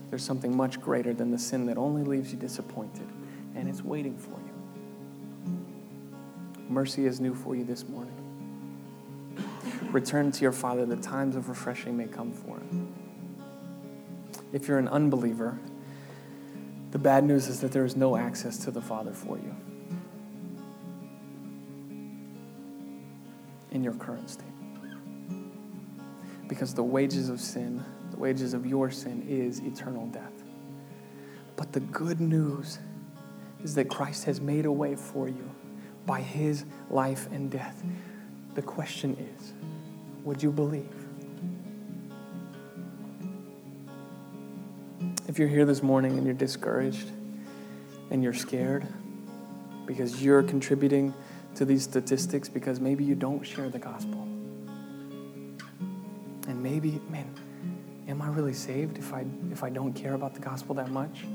There's 0.09 0.23
something 0.23 0.55
much 0.55 0.79
greater 0.79 1.13
than 1.13 1.31
the 1.31 1.39
sin 1.39 1.65
that 1.65 1.77
only 1.77 2.03
leaves 2.03 2.31
you 2.31 2.39
disappointed, 2.39 3.07
and 3.55 3.67
it's 3.67 3.83
waiting 3.83 4.17
for 4.17 4.31
you. 4.31 4.53
Mercy 6.69 7.05
is 7.05 7.19
new 7.19 7.33
for 7.35 7.55
you 7.55 7.63
this 7.63 7.87
morning. 7.87 8.13
Return 9.91 10.31
to 10.31 10.41
your 10.41 10.51
Father 10.51 10.85
that 10.85 11.01
times 11.01 11.35
of 11.35 11.49
refreshing 11.49 11.97
may 11.97 12.05
come 12.05 12.31
for 12.31 12.57
him. 12.57 12.93
If 14.53 14.67
you're 14.67 14.79
an 14.79 14.87
unbeliever, 14.87 15.59
the 16.91 16.99
bad 16.99 17.23
news 17.23 17.47
is 17.47 17.59
that 17.61 17.71
there 17.71 17.85
is 17.85 17.95
no 17.95 18.15
access 18.15 18.57
to 18.59 18.71
the 18.71 18.81
Father 18.81 19.11
for 19.11 19.37
you. 19.37 19.55
In 23.75 23.83
your 23.83 23.93
current 23.93 24.29
state. 24.29 24.47
Because 26.47 26.73
the 26.73 26.83
wages 26.83 27.27
of 27.27 27.41
sin, 27.41 27.83
the 28.11 28.17
wages 28.17 28.53
of 28.53 28.65
your 28.65 28.89
sin, 28.89 29.25
is 29.27 29.59
eternal 29.59 30.07
death. 30.07 30.31
But 31.57 31.73
the 31.73 31.81
good 31.81 32.21
news 32.21 32.79
is 33.63 33.75
that 33.75 33.89
Christ 33.89 34.23
has 34.25 34.39
made 34.39 34.65
a 34.65 34.71
way 34.71 34.95
for 34.95 35.27
you 35.27 35.51
by 36.05 36.21
his 36.21 36.63
life 36.89 37.27
and 37.31 37.51
death. 37.51 37.83
The 38.53 38.61
question 38.61 39.17
is 39.37 39.53
would 40.23 40.41
you 40.41 40.51
believe? 40.51 40.89
If 45.27 45.37
you're 45.37 45.49
here 45.49 45.65
this 45.65 45.83
morning 45.83 46.17
and 46.17 46.25
you're 46.25 46.33
discouraged 46.33 47.11
and 48.09 48.23
you're 48.23 48.33
scared 48.33 48.87
because 49.85 50.23
you're 50.23 50.43
contributing 50.43 51.13
to 51.55 51.65
these 51.65 51.83
statistics 51.83 52.49
because 52.49 52.79
maybe 52.79 53.03
you 53.03 53.15
don't 53.15 53.43
share 53.43 53.69
the 53.69 53.79
gospel. 53.79 54.21
And 56.47 56.61
maybe, 56.61 57.01
man, 57.09 57.33
am 58.07 58.21
I 58.21 58.27
really 58.27 58.53
saved 58.53 58.97
if 58.97 59.13
I 59.13 59.25
if 59.51 59.63
I 59.63 59.69
don't 59.69 59.93
care 59.93 60.13
about 60.13 60.33
the 60.33 60.41
gospel 60.41 60.75
that 60.75 60.91
much? 60.91 61.25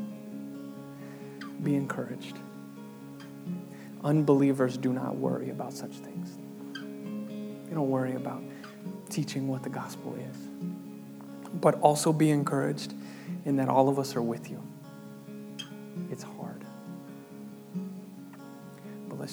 Be 1.63 1.75
encouraged. 1.75 2.37
Unbelievers 4.03 4.77
do 4.77 4.93
not 4.93 5.17
worry 5.17 5.51
about 5.51 5.73
such 5.73 5.93
things. 5.93 6.39
They 7.69 7.75
don't 7.75 7.91
worry 7.91 8.15
about 8.15 8.43
teaching 9.11 9.49
what 9.49 9.63
the 9.63 9.69
gospel 9.69 10.15
is. 10.17 10.37
But 11.61 11.81
also 11.81 12.13
be 12.13 12.31
encouraged 12.31 12.95
in 13.45 13.57
that 13.57 13.69
all 13.69 13.89
of 13.89 13.99
us 13.99 14.17
are 14.17 14.23
with 14.23 14.51
you. 14.51 14.63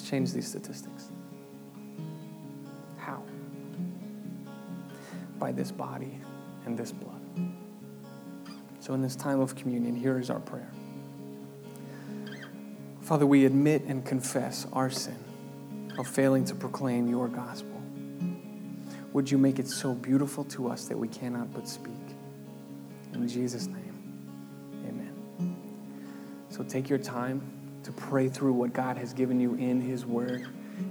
Change 0.08 0.32
these 0.32 0.48
statistics. 0.48 1.10
How? 2.98 3.22
By 5.38 5.52
this 5.52 5.70
body 5.70 6.18
and 6.64 6.78
this 6.78 6.92
blood. 6.92 7.20
So, 8.80 8.94
in 8.94 9.02
this 9.02 9.16
time 9.16 9.40
of 9.40 9.54
communion, 9.54 9.94
here 9.94 10.18
is 10.18 10.30
our 10.30 10.40
prayer. 10.40 10.70
Father, 13.02 13.26
we 13.26 13.44
admit 13.44 13.82
and 13.84 14.04
confess 14.04 14.66
our 14.72 14.90
sin 14.90 15.18
of 15.98 16.06
failing 16.06 16.44
to 16.46 16.54
proclaim 16.54 17.08
your 17.08 17.28
gospel. 17.28 17.80
Would 19.12 19.30
you 19.30 19.38
make 19.38 19.58
it 19.58 19.68
so 19.68 19.94
beautiful 19.94 20.44
to 20.44 20.68
us 20.68 20.86
that 20.88 20.96
we 20.96 21.08
cannot 21.08 21.52
but 21.52 21.66
speak? 21.68 21.92
In 23.14 23.26
Jesus' 23.26 23.66
name, 23.66 24.84
amen. 24.86 25.56
So 26.50 26.62
take 26.62 26.88
your 26.88 26.98
time 26.98 27.57
to 27.84 27.92
pray 27.92 28.28
through 28.28 28.52
what 28.52 28.72
God 28.72 28.96
has 28.96 29.12
given 29.12 29.40
you 29.40 29.54
in 29.54 29.80
His 29.80 30.04
Word. 30.04 30.46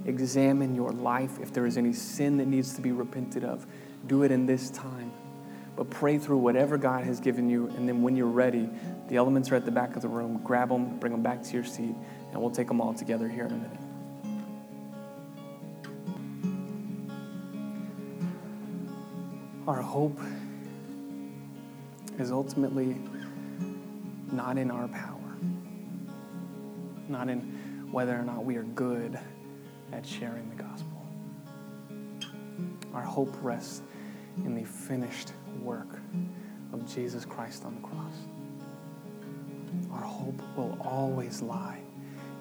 Examine 0.06 0.74
your 0.74 0.92
life. 0.92 1.38
If 1.40 1.52
there 1.52 1.66
is 1.66 1.76
any 1.76 1.92
sin 1.92 2.36
that 2.38 2.46
needs 2.46 2.74
to 2.74 2.80
be 2.80 2.92
repented 2.92 3.44
of, 3.44 3.66
do 4.06 4.22
it 4.22 4.30
in 4.30 4.46
this 4.46 4.70
time. 4.70 5.12
But 5.76 5.90
pray 5.90 6.18
through 6.18 6.38
whatever 6.38 6.76
God 6.76 7.04
has 7.04 7.20
given 7.20 7.48
you, 7.48 7.68
and 7.76 7.88
then 7.88 8.02
when 8.02 8.16
you're 8.16 8.26
ready, 8.26 8.68
the 9.08 9.16
elements 9.16 9.50
are 9.52 9.54
at 9.54 9.64
the 9.64 9.70
back 9.70 9.94
of 9.96 10.02
the 10.02 10.08
room. 10.08 10.40
Grab 10.42 10.70
them, 10.70 10.98
bring 10.98 11.12
them 11.12 11.22
back 11.22 11.42
to 11.44 11.52
your 11.52 11.64
seat, 11.64 11.94
and 12.32 12.40
we'll 12.40 12.50
take 12.50 12.66
them 12.68 12.80
all 12.80 12.94
together 12.94 13.28
here 13.28 13.44
in 13.44 13.52
a 13.52 13.56
minute. 13.56 13.80
Our 19.68 19.82
hope 19.82 20.18
is 22.18 22.32
ultimately 22.32 22.96
not 24.32 24.58
in 24.58 24.70
our 24.70 24.88
power 24.88 25.17
not 27.08 27.28
in 27.28 27.40
whether 27.90 28.14
or 28.14 28.22
not 28.22 28.44
we 28.44 28.56
are 28.56 28.64
good 28.64 29.18
at 29.92 30.06
sharing 30.06 30.48
the 30.50 30.62
gospel. 30.62 31.06
Our 32.94 33.02
hope 33.02 33.34
rests 33.42 33.82
in 34.44 34.54
the 34.54 34.64
finished 34.64 35.32
work 35.62 36.00
of 36.72 36.86
Jesus 36.92 37.24
Christ 37.24 37.64
on 37.64 37.74
the 37.76 37.80
cross. 37.80 38.14
Our 39.92 40.06
hope 40.06 40.40
will 40.56 40.78
always 40.80 41.42
lie 41.42 41.80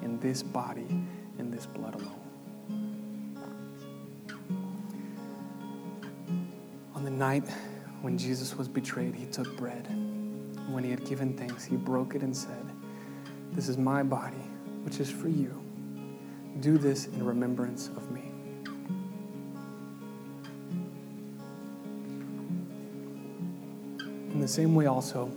in 0.02 0.20
this 0.20 0.44
body 0.44 0.88
in 1.40 1.52
this 1.52 1.66
blood 1.66 1.96
alone. 1.96 2.14
On 6.96 7.04
the 7.04 7.12
night 7.12 7.44
when 8.02 8.18
Jesus 8.18 8.56
was 8.56 8.68
betrayed, 8.68 9.16
he 9.16 9.26
took 9.26 9.56
bread. 9.58 9.88
When 10.70 10.84
he 10.84 10.90
had 10.90 11.06
given 11.06 11.38
thanks, 11.38 11.64
he 11.64 11.76
broke 11.76 12.16
it 12.16 12.22
and 12.22 12.36
said, 12.36 12.66
This 13.52 13.70
is 13.70 13.78
my 13.78 14.04
body, 14.04 14.47
which 14.88 15.02
is 15.02 15.12
for 15.12 15.28
you. 15.28 15.54
Do 16.62 16.78
this 16.78 17.08
in 17.08 17.26
remembrance 17.26 17.90
of 17.90 18.10
me. 18.10 18.32
In 24.32 24.40
the 24.40 24.48
same 24.48 24.76
way, 24.76 24.86
also, 24.86 25.30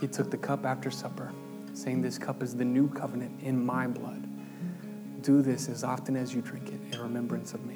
he 0.00 0.08
took 0.08 0.30
the 0.30 0.38
cup 0.38 0.64
after 0.64 0.90
supper, 0.90 1.30
saying, 1.74 2.00
This 2.00 2.16
cup 2.16 2.42
is 2.42 2.56
the 2.56 2.64
new 2.64 2.88
covenant 2.88 3.38
in 3.42 3.62
my 3.62 3.86
blood. 3.86 4.26
Do 5.20 5.42
this 5.42 5.68
as 5.68 5.84
often 5.84 6.16
as 6.16 6.34
you 6.34 6.40
drink 6.40 6.68
it 6.68 6.80
in 6.94 6.98
remembrance 6.98 7.52
of 7.52 7.66
me. 7.66 7.75